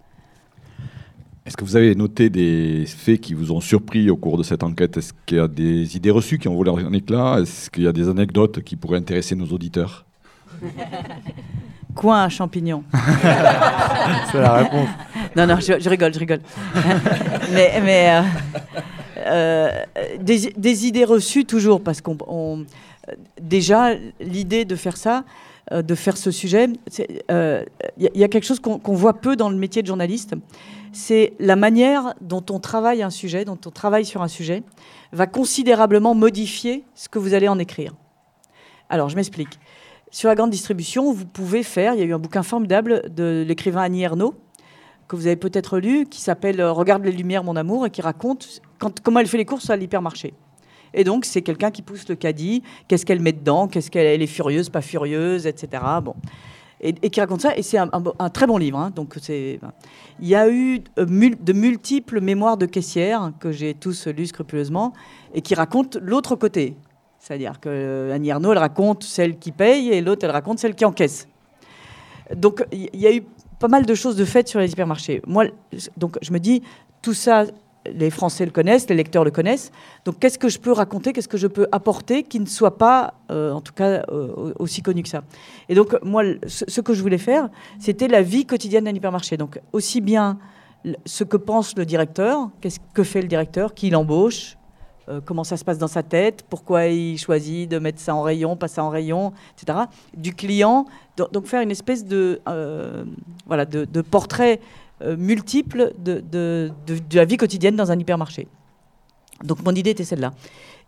[1.45, 4.61] Est-ce que vous avez noté des faits qui vous ont surpris au cours de cette
[4.61, 4.97] enquête?
[4.97, 7.87] Est-ce qu'il y a des idées reçues qui ont volé en éclat Est-ce qu'il y
[7.87, 10.05] a des anecdotes qui pourraient intéresser nos auditeurs?
[11.95, 12.83] Coin à champignons.
[14.31, 14.89] C'est la réponse.
[15.35, 16.41] Non, non, je, rigole, je rigole.
[17.53, 18.21] mais mais euh,
[19.17, 19.83] euh,
[20.19, 22.65] des, idées reçues toujours, parce qu'on.
[23.41, 25.23] déjà, l'idée de faire ça,
[25.71, 26.67] euh, de faire ce sujet,
[26.97, 27.63] il
[27.97, 30.35] y, a quelque chose qu'on voit peu dans le métier de journaliste.
[30.93, 34.63] C'est la manière dont on travaille un sujet, dont on travaille sur un sujet,
[35.13, 37.93] va considérablement modifier ce que vous allez en écrire.
[38.89, 39.57] Alors, je m'explique.
[40.13, 43.45] Sur la grande distribution, vous pouvez faire, il y a eu un bouquin formidable de
[43.47, 44.35] l'écrivain Annie Ernaux,
[45.07, 48.01] que vous avez peut-être lu, qui s'appelle euh, Regarde les lumières, mon amour, et qui
[48.01, 48.61] raconte
[49.03, 50.33] comment elle fait les courses à l'hypermarché.
[50.93, 54.27] Et donc, c'est quelqu'un qui pousse le caddie, qu'est-ce qu'elle met dedans, qu'est-ce qu'elle est
[54.27, 55.81] furieuse, pas furieuse, etc.
[56.03, 56.15] Bon.
[56.81, 57.89] Et, qui raconte ça, et c'est un,
[58.33, 58.79] très bon livre.
[58.79, 58.89] Hein.
[58.93, 59.61] donc c'est,
[60.19, 64.91] il y a eu euh, de multiples mémoires de caissières que j'ai tous lus scrupuleusement
[65.33, 66.75] et qui racontent l'autre côté,
[67.21, 70.85] c'est-à-dire que euh, Arnaud, elle raconte celle qui paye et l'autre, elle raconte celle qui
[70.85, 71.27] encaisse.
[72.35, 73.23] Donc, il y a eu
[73.59, 75.21] pas mal de choses de faites sur les hypermarchés.
[75.27, 75.45] Moi,
[75.97, 76.63] donc, je me dis,
[77.03, 77.45] tout ça,
[77.85, 79.71] les Français le connaissent, les lecteurs le connaissent.
[80.03, 83.13] Donc, qu'est-ce que je peux raconter, qu'est-ce que je peux apporter qui ne soit pas,
[83.29, 85.21] euh, en tout cas, euh, aussi connu que ça?
[85.69, 87.49] Et donc, moi, ce, que je voulais faire,
[87.79, 89.37] c'était la vie quotidienne d'un hypermarché.
[89.37, 90.39] Donc, aussi bien
[91.05, 94.57] ce que pense le directeur, qu'est-ce que fait le directeur, qui l'embauche,
[95.11, 98.21] euh, comment ça se passe dans sa tête, pourquoi il choisit de mettre ça en
[98.21, 99.79] rayon, pas ça en rayon, etc.
[100.15, 100.85] Du client,
[101.17, 103.03] donc faire une espèce de, euh,
[103.45, 104.61] voilà, de, portrait
[105.01, 106.71] euh, multiple de, de,
[107.13, 108.47] la vie quotidienne dans un hypermarché.
[109.43, 110.31] Donc mon idée était celle-là.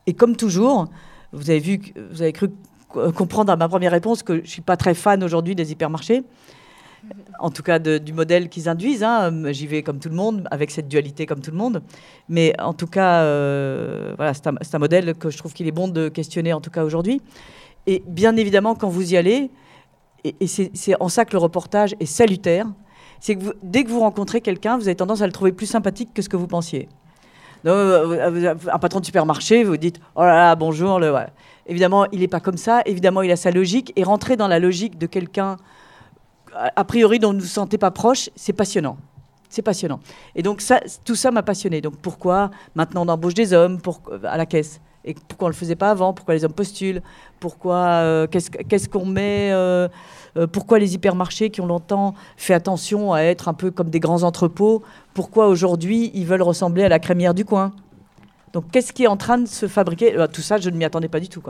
[0.08, 0.88] Et comme toujours,
[1.34, 2.50] vous avez vu, vous avez cru
[2.88, 6.24] comprendre à ma première réponse que je ne suis pas très fan aujourd'hui des hypermarchés
[7.40, 9.04] en tout cas du modèle qu'ils induisent.
[9.04, 9.52] Hein.
[9.52, 11.82] J'y vais comme tout le monde, avec cette dualité comme tout le monde.
[12.30, 16.10] Mais en tout cas, euh, c'est un, modèle que je trouve qu'il est bon de
[16.10, 17.22] questionner, en tout cas aujourd'hui.
[17.86, 19.52] Et bien évidemment, quand vous y allez,
[20.24, 22.68] et, c'est en ça que le reportage est salutaire,
[23.20, 26.14] c'est que dès que vous rencontrez quelqu'un, vous avez tendance à le trouver plus sympathique
[26.14, 26.88] que ce que vous pensiez.
[27.66, 31.00] Euh, un patron de supermarché, vous dites Oh là là, bonjour.
[31.66, 32.82] Évidemment, il n'est pas comme ça.
[32.86, 33.94] Évidemment, il a sa logique.
[33.96, 35.58] Et rentrer dans la logique de quelqu'un
[36.56, 38.98] a priori dont vous ne vous sentez pas proche, c'est passionnant.
[39.50, 40.00] C'est passionnant.
[40.36, 41.80] Et donc ça, tout ça m'a passionné.
[41.82, 44.82] Donc pourquoi maintenant on embauche des hommes pour, à la caisse?
[45.06, 46.14] Et pourquoi on ne le faisait pas avant?
[46.14, 47.02] Pourquoi les hommes postulent?
[47.40, 49.88] Pourquoi euh, qu'est-ce qu'on met euh,
[50.38, 54.00] euh, Pourquoi les hypermarchés qui ont longtemps fait attention à être un peu comme des
[54.00, 54.82] grands entrepôts
[55.14, 57.74] Pourquoi aujourd'hui ils veulent ressembler à la crémière du coin?
[58.54, 60.16] Donc qu'est-ce qui est en train de se fabriquer?
[60.32, 61.44] Tout ça, je ne m'y attendais pas du tout.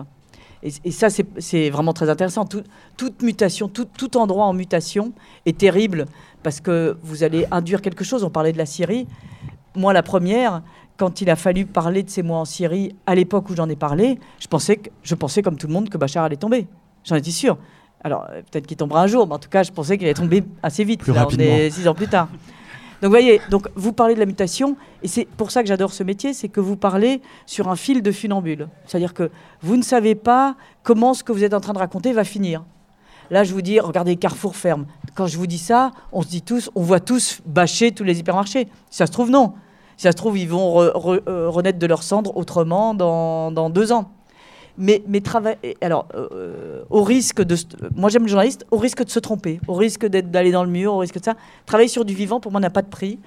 [0.64, 2.45] Et, ça, c'est vraiment très intéressant.
[2.45, 5.11] toute mutation, tout, endroit en mutation
[5.45, 6.05] est terrible
[6.41, 8.24] parce que vous allez induire quelque chose.
[8.24, 9.05] On parlait de la Syrie.
[9.76, 10.61] Moi, la première,
[10.97, 13.76] quand il a fallu parler de ces mois en Syrie, à l'époque où j'en ai
[13.76, 16.68] parlé, je pensais, que, je pensais comme tout le monde que Bachar allait tomber.
[17.03, 17.57] J'en étais sûr.
[18.01, 20.14] Alors, euh, peut-être qu'il tombera un jour, mais en tout cas, je pensais qu'il allait
[20.14, 21.01] tomber assez vite.
[21.01, 22.30] Plus Là, on est six ans plus tard.
[23.04, 25.91] Donc, vous voyez, donc, vous parlez de la mutation, et c'est pour ça que j'adore
[25.91, 28.70] ce métier, c'est que vous parlez sur un fil de funambule.
[28.86, 29.30] C'est-à-dire que
[29.62, 32.64] vous ne savez pas comment ce que vous êtes en train de raconter va finir.
[33.30, 34.86] Là, je vous dis, regardez, Carrefour ferme.
[35.16, 38.20] Quand je vous dis ça, on se dit tous, on voit tous bâcher tous les
[38.20, 38.70] hypermarchés.
[38.89, 39.51] Si ça se trouve, non.
[39.97, 43.91] Si ça se trouve, ils vont euh, renaître de leurs cendres autrement dans, dans deux
[43.91, 44.12] ans.
[44.78, 47.55] Mais, mais travail, alors, euh, au risque de.
[47.55, 47.65] se-
[47.95, 50.93] Moi, j'aime le journaliste, au risque de se tromper, au risque d'aller dans le mur,
[50.93, 51.36] au risque de ça.
[51.67, 53.19] Travailler sur du vivant, pour moi, n'a pas de prix.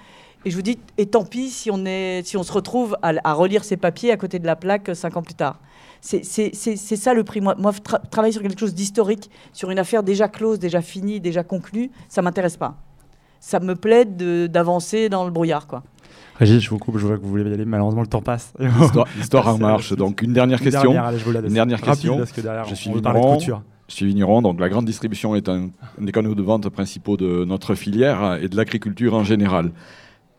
[0.45, 3.33] Et je vous dis, et tant pis si on, est, si on se retrouve à,
[3.33, 5.61] relire ces papiers à côté de la plaque euh, cinq ans plus tard.
[6.01, 7.41] C'est ça le prix.
[7.41, 11.21] Moi, moi tra- travailler sur quelque chose d'historique, sur une affaire déjà close, déjà finie,
[11.21, 12.77] déjà conclue, ça m'intéresse pas.
[13.41, 15.83] Ça me plaît d'avancer dans le brouillard, quoi.
[16.39, 17.65] Régis, je vous coupe, je vois que vous voulez y aller.
[17.65, 18.53] Malheureusement, le temps passe.
[19.17, 19.93] L'histoire- en marche.
[19.95, 20.83] Donc, une dernière question.
[20.83, 21.49] dernière, allez, je vous la laisse.
[21.49, 22.43] Une dernière Rapide, question.
[22.43, 23.39] derrière, Je suis vigneron.
[23.89, 25.71] Je suis vigneron, donc la grande distribution est un,
[26.01, 29.71] un des canaux de vente principaux de notre filière et de l'agriculture en général.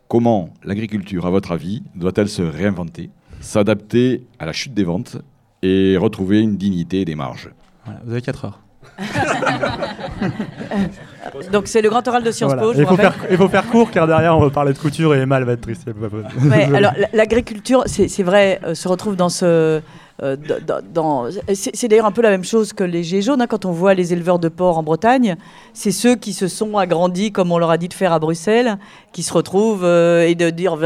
[0.06, 3.08] Comment l'agriculture, à votre avis, doit-elle se réinventer,
[3.40, 5.16] s'adapter à la chute des ventes
[5.62, 7.50] et retrouver une dignité et des marges?
[7.86, 8.60] Voilà, vous avez 4 heures.
[11.52, 12.72] Donc, c'est le grand oral de Sciences Voilà.
[12.72, 12.78] Po.
[12.78, 15.20] Il faut, faire, il faut faire court car derrière on va parler de couture et
[15.20, 15.86] Emma elle va être triste.
[15.86, 19.80] Ouais, alors la- l'agriculture, c'est vrai, euh, se retrouve dans ce.
[20.22, 20.36] euh,
[20.92, 23.40] dans- c'est d'ailleurs un peu la même chose que les gilets jaunes.
[23.42, 25.36] hein, quand on voit les éleveurs de porc en Bretagne,
[25.74, 28.78] c'est ceux qui se sont agrandis, comme on leur a dit de faire à Bruxelles,
[29.12, 30.76] qui se retrouvent euh, et de dire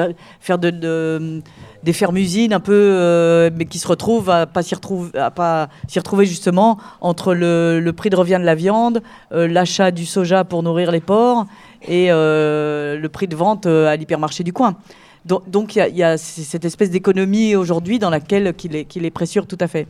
[0.40, 1.42] faire de, de-
[1.82, 5.98] des fermes-usines un peu, euh, mais qui se retrouvent à pas s'y retrouver, pas s'y
[5.98, 9.02] retrouver justement entre le, prix de revient de la viande,
[9.32, 11.46] euh, l'achat du soja pour nourrir les porcs
[11.88, 14.76] et euh, le prix de vente à l'hypermarché du coin.
[15.24, 19.46] Donc- il y a, cette espèce d'économie aujourd'hui dans laquelle qu'il est, qu'il est pressure
[19.46, 19.86] tout à fait.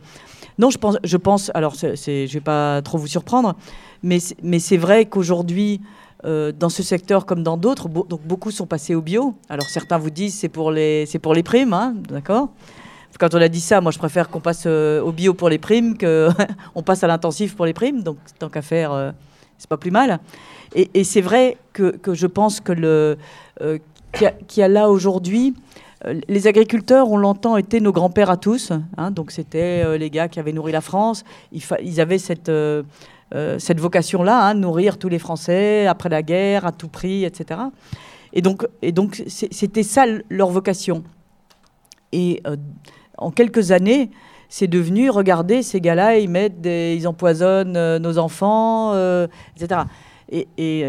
[0.59, 3.55] Non, je pense, je pense alors c'est, c'est- je vais pas trop vous surprendre,
[4.03, 5.81] mais c'est vrai qu'aujourd'hui,
[6.25, 9.35] euh, dans ce secteur comme dans d'autres, donc beaucoup sont passés au bio.
[9.49, 12.49] Alors certains vous disent c'est pour les, c'est pour les primes, hein, d'accord?
[13.19, 15.59] Quand on a dit ça, moi je préfère qu'on passe euh, au bio pour les
[15.59, 18.01] primes qu'on passe à l'intensif pour les primes.
[18.01, 19.11] Donc tant qu'à faire, euh,
[19.57, 20.19] c'est pas plus mal.
[20.75, 23.17] Et, c'est vrai que, que je pense que le
[23.61, 23.77] euh,
[24.13, 25.53] qu'il y, a- là aujourd'hui.
[26.27, 28.71] Les agriculteurs, on l'entend, étaient nos grands-pères à tous.
[28.97, 31.23] hein, donc c'était les gars qui avaient nourri la France.
[31.53, 32.51] Ils avaient cette,
[33.33, 37.61] euh, cette vocation-là, hein, nourrir tous les Français après la guerre à tout prix, etc.
[38.31, 41.03] Et donc, c'était ça leur vocation.
[42.11, 42.57] Et euh,
[43.17, 44.11] en quelques années,
[44.49, 48.93] c'est devenu, regardez, ces gars-là, ils empoisonnent euh, nos enfants,
[49.55, 49.81] etc.
[50.31, 50.83] Et,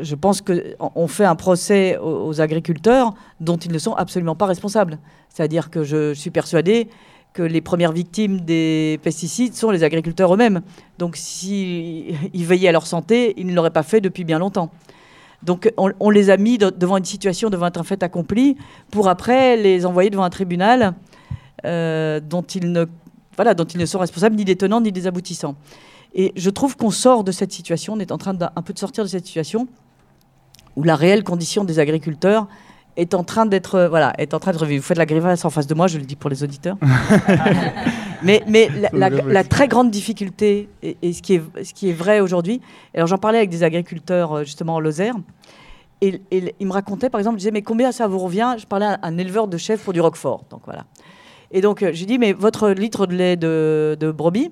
[0.00, 4.46] je pense qu'on fait un procès aux, aux agriculteurs dont ils ne sont absolument pas
[4.46, 4.98] responsables.
[5.28, 6.88] C'est-à-dire que je suis persuadée
[7.34, 10.62] que les premières victimes des pesticides sont les agriculteurs eux-mêmes.
[10.98, 14.70] Donc s'ils veillaient à leur santé, ils ne l'auraient pas fait depuis bien longtemps.
[15.42, 18.56] Donc on, les a mis de- devant une situation, devant un fait accompli,
[18.90, 20.94] pour après les envoyer devant un tribunal
[21.66, 22.86] euh, dont, ils ne,
[23.36, 25.56] voilà, dont ils ne sont responsables ni des tenants ni des aboutissants.
[26.14, 28.72] Et je trouve qu'on sort de cette situation, on est en train d'un un peu
[28.72, 29.66] de sortir de cette situation
[30.76, 32.46] où la réelle condition des agriculteurs
[32.96, 34.82] est en train d'être euh, voilà est en train de revivre.
[34.82, 36.76] Vous faites la grimace en face de moi, je le dis pour les auditeurs.
[38.22, 41.90] mais mais la, la- la très grande difficulté et, et ce qui est ce qui
[41.90, 42.60] est vrai aujourd'hui.
[42.94, 45.14] Alors j'en parlais avec des agriculteurs euh, justement en Lozère.
[46.00, 48.56] Et, et ils me racontaient, par exemple, je disais, mais combien ça vous revient?
[48.58, 50.44] Je parlais à un éleveur de chèvres pour du Roquefort.
[50.50, 50.84] Donc voilà.
[51.50, 54.50] Et donc, euh, j'ai dit, mais votre litre de lait de, de brebis,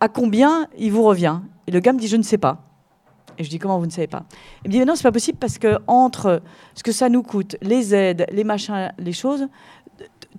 [0.00, 1.40] à combien il vous revient?
[1.66, 2.62] Et le gars me dit, je ne sais pas.
[3.38, 4.24] Et je dis, comment vous ne savez pas?
[4.64, 6.42] Il me dit, mais non, c'est pas possible parce que entre
[6.74, 9.48] ce que ça nous coûte, les aides, les machins, les choses,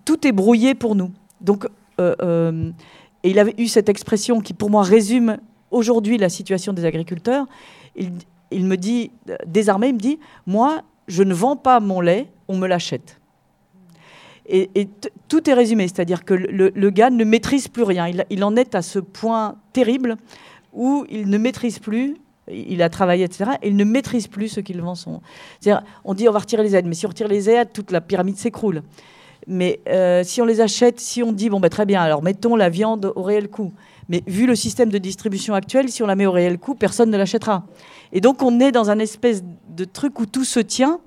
[0.05, 1.11] tout est brouillé pour nous.
[1.41, 1.67] Donc,
[1.99, 2.71] euh, euh,
[3.23, 5.37] et il avait eu cette expression qui, pour moi, résume
[5.71, 7.47] aujourd'hui la situation des agriculteurs.
[7.95, 9.11] Il, me dit,
[9.47, 13.19] désarmé, il me dit, moi, je ne vends pas mon lait, on me l'achète.
[14.47, 14.87] Et,
[15.27, 18.11] tout est résumé, c'est-à-dire que le, gars ne maîtrise plus rien.
[18.29, 20.17] Il en est à ce point terrible
[20.71, 22.17] où il ne maîtrise plus.
[22.51, 23.51] Il a travaillé, etc.
[23.61, 24.95] Et il ne maîtrise plus ce qu'il vend.
[24.95, 25.21] Son...
[25.59, 27.91] C'est-à-dire, on dit on va retirer les aides, mais si on retire les aides, toute
[27.91, 28.83] la pyramide s'écroule.
[29.47, 32.55] Mais euh, si on les achète, si on dit bon ben très bien, alors mettons
[32.55, 33.73] la viande au réel coût.
[34.09, 37.09] Mais vu le système de distribution actuel, si on la met au réel coût, personne
[37.09, 37.65] ne l'achètera.
[38.11, 40.99] Et donc on est dans un espèce de truc où tout se tient.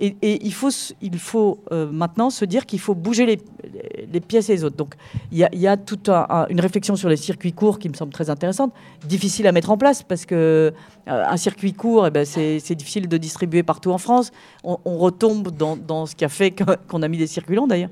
[0.00, 4.76] Et, il faut, euh, maintenant se dire qu'il faut bouger les, pièces et les autres.
[4.76, 4.94] Donc
[5.32, 8.12] il y a, toute un- un- une réflexion sur les circuits courts qui me semble
[8.12, 8.72] très intéressante,
[9.06, 10.72] difficile à mettre en place parce que
[11.08, 14.30] euh, un circuit court, eh ben, c'est difficile de distribuer partout en France.
[14.62, 16.54] On, retombe dans, ce qui a fait
[16.88, 17.90] qu'on a mis des circuits longs d'ailleurs.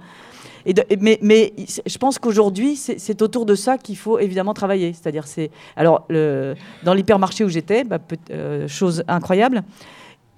[1.23, 1.53] Mais,
[1.87, 4.93] je pense qu'aujourd'hui, c'est autour de ça qu'il faut évidemment travailler.
[4.93, 7.99] C'est-à-dire, c'est alors dans l'hypermarché où j'étais, bah,
[8.31, 9.63] euh, chose incroyable.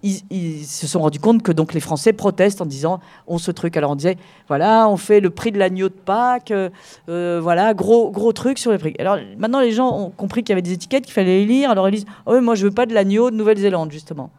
[0.04, 3.76] Ils, se sont rendus compte que donc les Français protestent en disant on ce truc.
[3.76, 6.70] Alors on disait voilà on fait le prix de l'agneau de Pâques, euh,
[7.08, 8.94] euh, voilà gros gros truc sur les prix.
[9.00, 11.70] Alors maintenant les gens ont compris qu'il y avait des étiquettes qu'il fallait les lire.
[11.70, 14.30] Alors ils disent oh, moi je veux pas de l'agneau de Nouvelle-Zélande justement.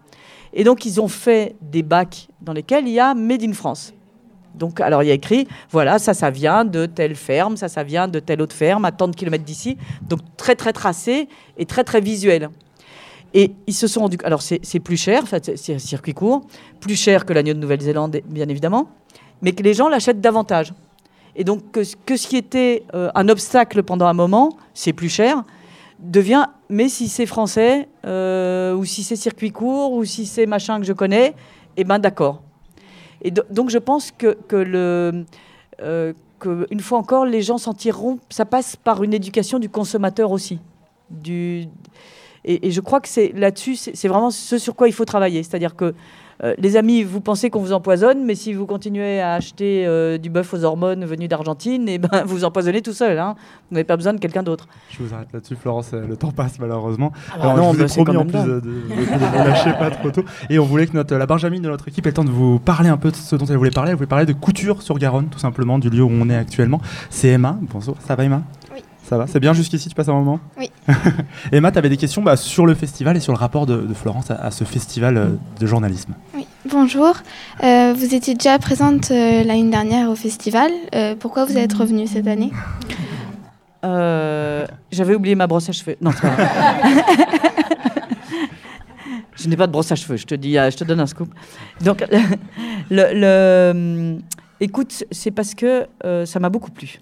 [0.54, 3.94] Et donc ils ont fait des bacs dans lesquels il y a Made in France.
[4.56, 7.84] Donc, alors il y a écrit, voilà, ça, ça vient de telle ferme, ça, ça
[7.84, 9.78] vient de telle autre ferme, à tant de kilomètres d'ici.
[10.02, 12.50] Donc, très, très tracé et très, très visuel.
[13.34, 14.18] Et ils se sont rendus.
[14.24, 16.42] Alors, c'est plus cher, enfin, c'est- un circuit court,
[16.80, 18.90] plus cher que l'agneau de Nouvelle-Zélande, bien évidemment,
[19.42, 20.74] mais que les gens l'achètent davantage.
[21.36, 25.44] Et donc, que, ce qui était euh, un obstacle pendant un moment, c'est plus cher,
[26.00, 30.80] devient, mais si c'est français, euh, ou si c'est circuit court, ou si c'est machin
[30.80, 31.36] que je connais,
[31.78, 32.42] eh ben d'accord.
[33.22, 35.26] Et do- donc je pense que, que le,
[35.82, 38.18] euh, que, une fois encore, les gens s'en tireront.
[38.30, 40.60] Ça passe par une éducation du consommateur aussi.
[41.12, 41.66] Du,
[42.46, 45.44] et, et je crois que c'est là-dessus, c'est vraiment ce sur quoi il faut travailler.
[45.44, 45.94] C'est-à-dire que
[46.42, 50.18] euh, les amis, vous pensez qu'on vous empoisonne, mais si vous continuez à acheter euh,
[50.18, 53.20] du bœuf aux hormones venu d'Argentine, et ben, vous empoisonnez tout seul.
[53.20, 53.36] hein.
[53.70, 54.66] Vous n'avez pas besoin de quelqu'un d'autre.
[54.90, 55.92] Je vous arrête là-dessus, Florence.
[55.94, 57.12] euh, Le temps passe malheureusement.
[57.34, 60.12] Alors non, vous bah, ai c'est promis quand en plus de, ne lâcher pas trop
[60.12, 60.24] tôt.
[60.50, 62.58] Et on voulait que notre, la Benjamin de notre équipe ait le temps de vous
[62.58, 63.90] parler un peu de ce dont elle voulait parler.
[63.92, 66.80] Elle voulait parler de couture sur Garonne, tout simplement, du lieu où on est actuellement.
[67.10, 67.58] C'est Emma.
[67.64, 68.44] Bonjour, ça va Emma?
[69.10, 70.70] Ça va C'est bien jusqu'ici, tu passes un moment Oui.
[71.52, 73.94] Emma, tu avais des questions bah, sur le festival et sur le rapport de, de
[73.96, 75.30] Florence à, à ce festival euh,
[75.60, 76.14] de journalisme.
[76.36, 77.16] Oui, bonjour.
[77.64, 80.70] Euh, vous étiez déjà présente euh, l'année dernière au festival.
[80.94, 82.52] Euh, pourquoi vous êtes revenue cette année?
[83.84, 85.96] Euh, J'avais oublié ma brosse à cheveux.
[86.02, 86.48] Non, c'est pas vrai.
[89.36, 91.34] je n'ai pas de brosse à cheveux, je te dis, je te donne un scoop.
[91.84, 92.06] Donc,
[92.92, 93.72] le, le-
[94.16, 94.22] hum,
[94.60, 97.00] écoute, c'est parce que euh, ça m'a beaucoup plu.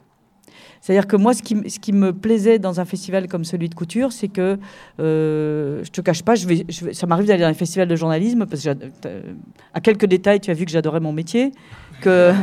[0.81, 4.27] C'est-à-dire que moi, ce qui, me plaisait dans un festival comme celui de couture, c'est
[4.27, 4.57] que,
[4.99, 8.69] euh, je te cache pas, ça m'arrive d'aller dans un festival de journalisme, parce que,
[9.73, 11.51] à quelques détails, tu as vu que j'adorais mon métier,
[12.01, 12.33] que,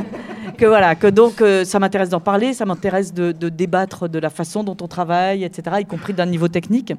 [0.61, 4.65] voilà, que donc euh, ça m'intéresse d'en parler, ça m'intéresse de, débattre de la façon
[4.65, 6.93] dont on travaille, etc., y compris d'un niveau technique.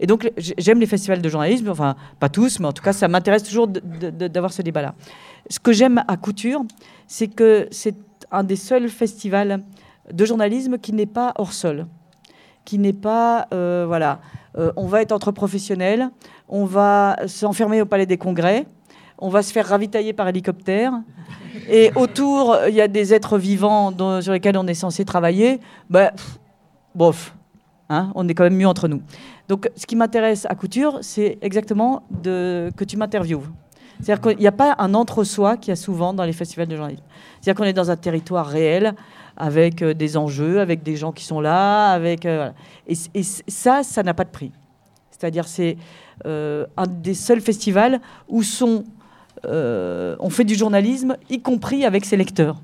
[0.00, 3.06] Et donc, j'aime les festivals de journalisme, enfin, pas tous, mais en tout cas, ça
[3.06, 4.94] m'intéresse toujours d'avoir ce débat-là.
[5.48, 6.64] Ce que j'aime à Couture,
[7.06, 7.94] c'est que c'est
[8.32, 9.62] un des seuls festivals
[10.10, 11.86] de journalisme qui n'est pas hors sol,
[12.64, 14.20] qui n'est pas, euh, voilà,
[14.58, 16.10] euh, on va être entre professionnels,
[16.48, 18.66] on va s'enfermer au Palais des Congrès,
[19.18, 20.92] on va se faire ravitailler par hélicoptère,
[21.68, 26.10] et autour, il y a des êtres vivants sur lesquels on est censé travailler, ben,
[26.10, 26.38] pff,
[26.94, 27.34] bof,
[27.88, 29.02] hein, on est quand même mieux entre nous.
[29.48, 33.48] Donc, ce qui m'intéresse à Couture, c'est exactement de, que tu m'interviewes.
[34.00, 36.74] C'est-à-dire qu'il n'y a pas un entre-soi qu'il y a souvent dans les festivals de
[36.74, 37.04] journalisme.
[37.40, 38.94] C'est-à-dire qu'on est dans un territoire réel,
[39.36, 42.50] avec euh, des enjeux, avec des gens qui sont là, avec euh,
[42.86, 44.52] et, ça, ça n'a pas de prix.
[45.10, 45.76] C'est-à-dire c'est
[46.26, 48.84] euh, un des seuls festivals où sont,
[49.44, 52.60] on fait du journalisme, y compris avec ses lecteurs.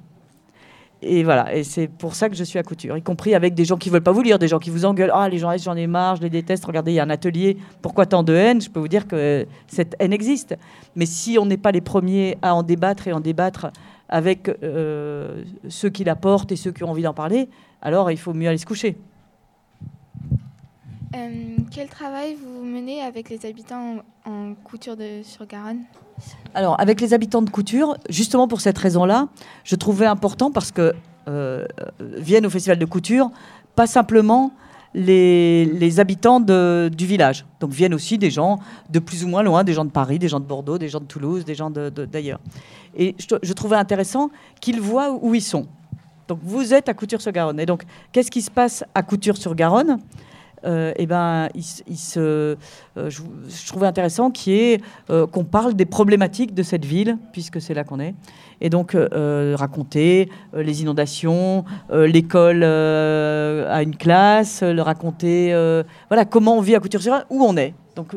[1.01, 3.65] Et voilà, et c'est pour ça que je suis à couture, y compris avec des
[3.65, 5.13] gens qui veulent pas vous lire, des gens qui vous engueulent.
[5.15, 6.65] Ah, les journalistes, j'en ai marre, je les déteste.
[6.65, 7.57] Regardez, il y a un atelier.
[7.83, 8.61] Pourquoi tant de haine?
[8.61, 10.57] Je peux vous dire que cette haine existe.
[10.97, 13.69] Mais si on n'est pas les premiers à en débattre et en débattre
[14.09, 17.49] avec euh, ceux qui la portent et ceux qui ont envie d'en parler,
[17.83, 18.97] alors il faut mieux aller se coucher.
[21.15, 25.83] Euh, Quel travail vous menez avec les habitants en, en couture de, sur Garonne?
[26.55, 29.29] Alors, avec les habitants de Couture, justement pour cette raison-là,
[29.65, 30.93] je trouvais important parce que
[31.29, 31.65] euh,
[32.01, 33.31] viennent au festival de couture
[33.75, 34.53] pas simplement
[34.95, 37.45] les, habitants du village.
[37.61, 38.59] Donc viennent aussi des gens
[38.91, 41.01] de plus ou moins loin, des gens de Paris, des gens de Bordeaux, des gens
[41.01, 42.41] de Toulouse, des gens de- de- d'ailleurs.
[42.97, 44.31] Et je, je trouvais intéressant
[44.61, 45.67] qu'ils voient où ils sont.
[46.27, 47.59] Donc vous êtes à Couture-sur-Garonne.
[47.61, 49.99] Et donc, qu'est-ce qui se passe à Couture-sur-Garonne?
[50.65, 51.49] Euh, eh ben,
[52.17, 52.57] euh,
[52.97, 58.01] je, trouvais intéressant euh, qu'on parle des problématiques de cette ville, puisque c'est là qu'on
[58.01, 58.15] est.
[58.61, 58.97] Et donc,
[59.55, 65.53] raconter les inondations, l'école à une classe, raconter,
[66.09, 67.75] voilà, comment on vit à Couture-sur-Garonne, où on est.
[67.95, 68.17] Donc,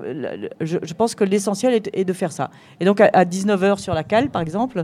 [0.60, 2.50] je, pense que l'essentiel est, de faire ça.
[2.80, 4.84] Et donc, à, 19h sur la cale, par exemple,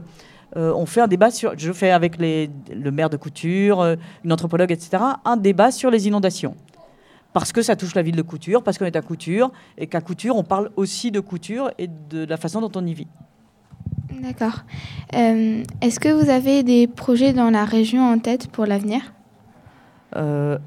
[0.56, 3.84] on fait un débat sur, je fais avec le maire de Couture,
[4.24, 6.56] une anthropologue, etc., un débat sur les inondations
[7.40, 10.02] parce que ça touche la ville de Couture, parce qu'on est à Couture, et qu'à
[10.02, 13.06] Couture, on parle aussi de couture et de la façon dont on y vit.
[14.24, 14.64] D'accord.
[15.14, 19.02] Euh, Est-ce que vous avez des projets dans la région en tête pour l'avenir?
[20.16, 20.58] Euh,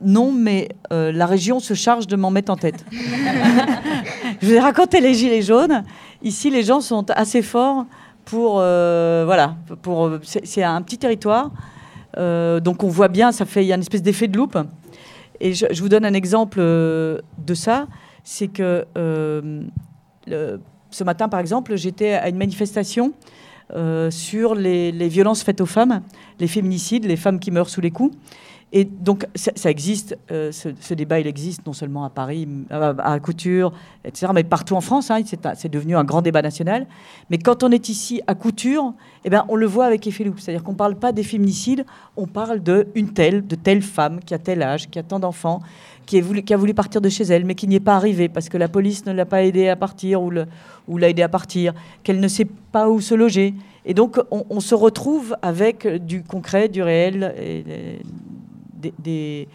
[0.00, 2.82] non, mais euh, la région se charge de m'en mettre en tête.
[4.40, 5.84] Je vous ai raconté les Gilets jaunes.
[6.22, 7.84] Ici, les gens sont assez forts
[8.24, 11.50] pour voilà, pour c'est un petit territoire.
[12.16, 14.56] donc on voit bien, ça fait il y a une espèce d'effet de loupe.
[15.44, 17.86] Et je, vous donne un exemple de ça,
[18.24, 18.86] c'est que
[20.26, 23.12] ce matin, par exemple, j'étais à une manifestation
[24.10, 26.00] sur les, les, violences faites aux femmes,
[26.40, 28.16] les féminicides, les femmes qui meurent sous les coups.
[28.76, 33.72] Et donc, ça, existe, euh, ce, débat, il existe non seulement à Paris, à, Couture,
[34.04, 35.12] etc., mais partout en France.
[35.12, 35.20] Hein,
[35.54, 36.88] c'est devenu un grand débat national.
[37.30, 38.92] Mais quand on est ici à Couture,
[39.24, 40.40] eh ben, on le voit avec effet loupe.
[40.40, 44.34] C'est-à-dire qu'on ne parle pas des féminicides, on parle d'une telle, de telle femme qui
[44.34, 45.60] a tel âge, qui a tant d'enfants,
[46.04, 48.58] qui, a voulu partir de chez elle, mais qui n'y est pas arrivée parce que
[48.58, 52.28] la police ne l'a pas aidée à partir ou l'a aidée à partir, qu'elle ne
[52.28, 53.54] sait pas où se loger.
[53.86, 57.34] Et donc, on, se retrouve avec du concret, du réel.
[58.98, 59.48] Des,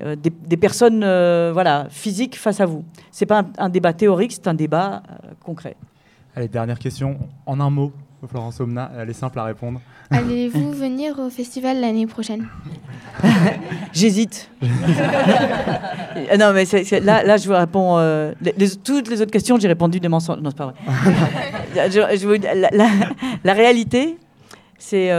[0.00, 2.82] euh, des, des, personnes euh, voilà, physiques face à vous.
[3.10, 5.76] Ce n'est pas un, débat théorique, c'est un débat euh, concret.
[6.34, 7.92] Allez, dernière question, en un mot,
[8.26, 9.82] Florence Omna, elle est simple à répondre.
[10.10, 12.48] Allez-vous venir au festival l'année prochaine?
[13.92, 14.50] J'hésite.
[14.62, 14.68] non,
[16.54, 16.64] mais
[17.02, 17.98] là, là, je vous réponds.
[18.82, 20.40] toutes les autres questions, j'ai répondu des mensonges.
[20.40, 20.76] Non, c'est pas vrai.
[23.44, 24.16] la, réalité,
[24.82, 25.10] c'est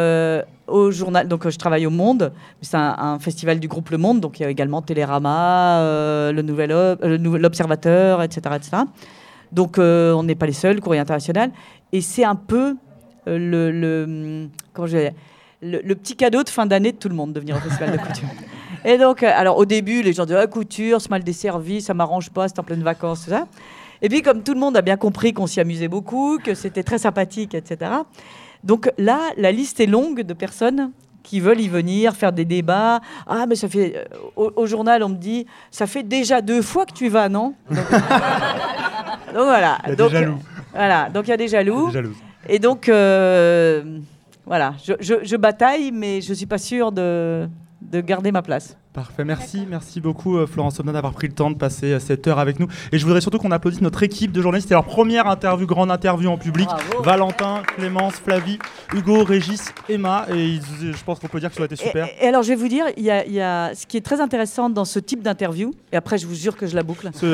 [0.67, 1.27] au journal.
[1.27, 2.31] Donc, je travaille au Monde.
[2.61, 4.19] C'est un, festival du groupe Le Monde.
[4.19, 8.77] Donc, il y a également Télérama, euh, le Nouvel euh, l'Observateur, etc., etc.
[9.51, 11.51] Donc, euh, on n'est pas les seuls, Courrier International.
[11.91, 12.75] Et c'est un peu
[13.25, 14.49] le, le,
[14.85, 15.09] je
[15.61, 17.97] le, petit cadeau de fin d'année de tout le monde de venir au festival de
[17.97, 18.27] couture.
[18.85, 22.31] Et donc, alors au début, les gens disaient ah, couture, c'est mal desservi, ça m'arrange
[22.31, 23.47] pas, c'est en pleine vacances, tout ça.
[24.01, 26.83] Et puis, comme tout le monde a bien compris qu'on s'y amusait beaucoup, que c'était
[26.83, 27.91] très sympathique, etc.,
[28.63, 30.91] donc là, la liste est longue de personnes
[31.23, 32.99] qui veulent y venir, faire des débats.
[33.27, 34.05] Ah, mais ça fait.
[34.37, 37.29] Euh, au, journal, on me dit, ça fait déjà deux fois que tu y vas,
[37.29, 37.77] non donc,
[39.33, 39.77] voilà.
[39.85, 40.37] Il y a donc, des jaloux.
[40.73, 41.91] Voilà, donc il y a des jaloux.
[41.91, 42.03] Des
[42.49, 43.99] Et donc, euh,
[44.45, 47.47] voilà, je, je, bataille, mais je ne suis pas sûre de,
[47.81, 48.77] de garder ma place.
[48.93, 52.27] Parfait, merci, merci beaucoup euh, Florence Somna d'avoir pris le temps de passer euh, cette
[52.27, 52.67] heure avec nous.
[52.91, 54.67] Et je voudrais surtout qu'on applaudisse notre équipe de journalistes.
[54.67, 56.69] C'était leur première interview, grande interview en public.
[56.99, 58.59] Valentin, Clémence, Flavie,
[58.93, 60.27] Hugo, Régis, Emma.
[60.29, 62.07] Et je pense qu'on peut dire que ça a été super.
[62.21, 64.85] Et, alors je vais vous dire, il y, a, ce qui est très intéressant dans
[64.85, 67.09] ce type d'interview, et après je vous jure que je la boucle.
[67.13, 67.25] C'est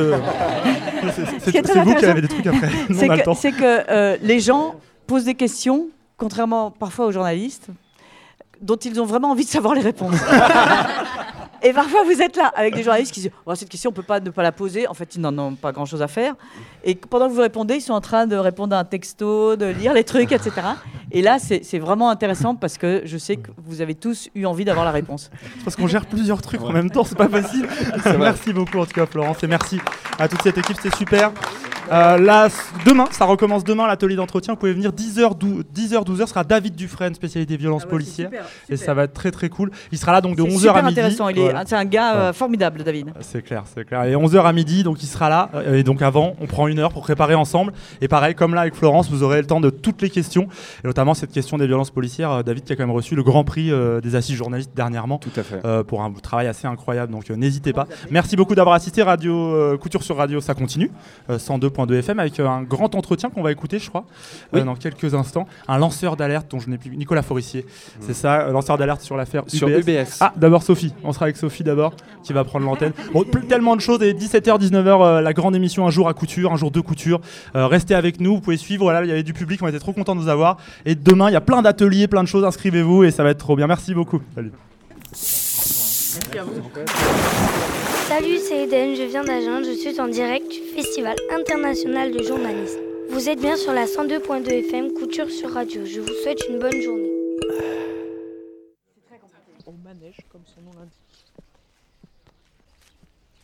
[1.84, 2.70] vous qui avez des trucs après.
[3.36, 4.76] C'est que, euh, les gens
[5.08, 7.68] posent des questions, contrairement parfois aux journalistes
[8.62, 10.20] dont ils ont vraiment envie de savoir les réponses.
[11.62, 13.96] Et parfois, vous êtes là avec des journalistes qui disent oh, Cette question, on ne
[13.96, 14.88] peut pas ne pas la poser.
[14.88, 16.36] En fait, ils n'en ont pas grand-chose à faire.
[16.84, 19.66] Et pendant que vous répondez, ils sont en train de répondre à un texto, de
[19.66, 20.52] lire les trucs, etc.
[21.12, 24.66] Et là, c'est vraiment intéressant parce que je sais que vous avez tous eu envie
[24.66, 25.32] d'avoir la réponse.
[25.64, 27.68] Parce qu'on gère plusieurs trucs en même temps, c'est pas facile.
[28.20, 29.44] merci beaucoup, en tout cas, Florence.
[29.44, 29.80] Et merci
[30.18, 31.32] à toute cette équipe, c'est super.
[31.92, 32.50] Euh, là,
[32.86, 34.54] demain, ça recommence demain l'atelier d'entretien.
[34.54, 36.28] Vous pouvez venir 10h, 10h, 12h.
[36.28, 38.30] sera David Dufresne, spécialité violences ah policières.
[38.70, 39.72] Et ça va être très très cool.
[39.92, 41.00] Il sera là donc de 11h à midi.
[41.00, 41.28] intéressant.
[41.66, 43.14] C'est un gars euh, formidable, David.
[43.22, 44.04] C'est clair, c'est clair.
[44.04, 45.50] Et 11h à midi, donc il sera là.
[45.56, 47.74] Euh, et donc avant, on prend une heure pour préparer ensemble.
[48.02, 50.48] Et pareil, comme là avec Florence, vous aurez le temps de toutes les questions.
[50.84, 52.44] Et notamment cette question des violences policières.
[52.44, 53.72] David qui a quand même reçu le grand prix
[54.04, 55.18] des assises journalistes dernièrement.
[55.18, 55.62] Tout à fait.
[55.86, 57.12] pour un travail assez incroyable.
[57.12, 57.88] Donc n'hésitez pas.
[58.12, 59.02] Merci beaucoup d'avoir assisté.
[59.02, 60.92] Radio Couture sur Radio, ça continue.
[61.86, 64.06] 102.2 FM avec un grand entretien qu'on va écouter, je crois,
[64.56, 65.48] euh, dans quelques instants.
[65.68, 66.96] Un lanceur d'alerte dont je n'ai plus.
[66.96, 68.02] Nicolas Forissier, mmh.
[68.02, 69.58] c'est ça, euh, lanceur d'alerte sur l'affaire UBS.
[69.58, 70.18] Sur UBS.
[70.20, 70.94] Ah, d'abord Sophie.
[71.04, 72.94] On sera avec Sophie d'abord, qui va prendre l'antenne.
[73.14, 74.02] Bon, tellement de choses.
[74.04, 77.22] Et 17h, 19h, euh, la grande émission Un jour à couture, un jour de couture.
[77.54, 78.84] restez avec nous, vous pouvez suivre.
[78.84, 80.58] Voilà, il y avait du public, on était trop contents de vous avoir.
[80.86, 82.44] Et demain, il y a plein d'ateliers, plein de choses.
[82.44, 83.68] Inscrivez-vous et ça va être trop bien.
[83.68, 84.22] Merci beaucoup.
[84.36, 84.52] Salut.
[88.20, 92.82] Salut, c'est Eden, je viens d'Agen, je suis en direct du Festival international de journalisme.
[93.08, 95.84] Vous êtes bien sur la 102.2 FM Couture sur Radio.
[95.86, 97.10] Je vous souhaite une bonne journée.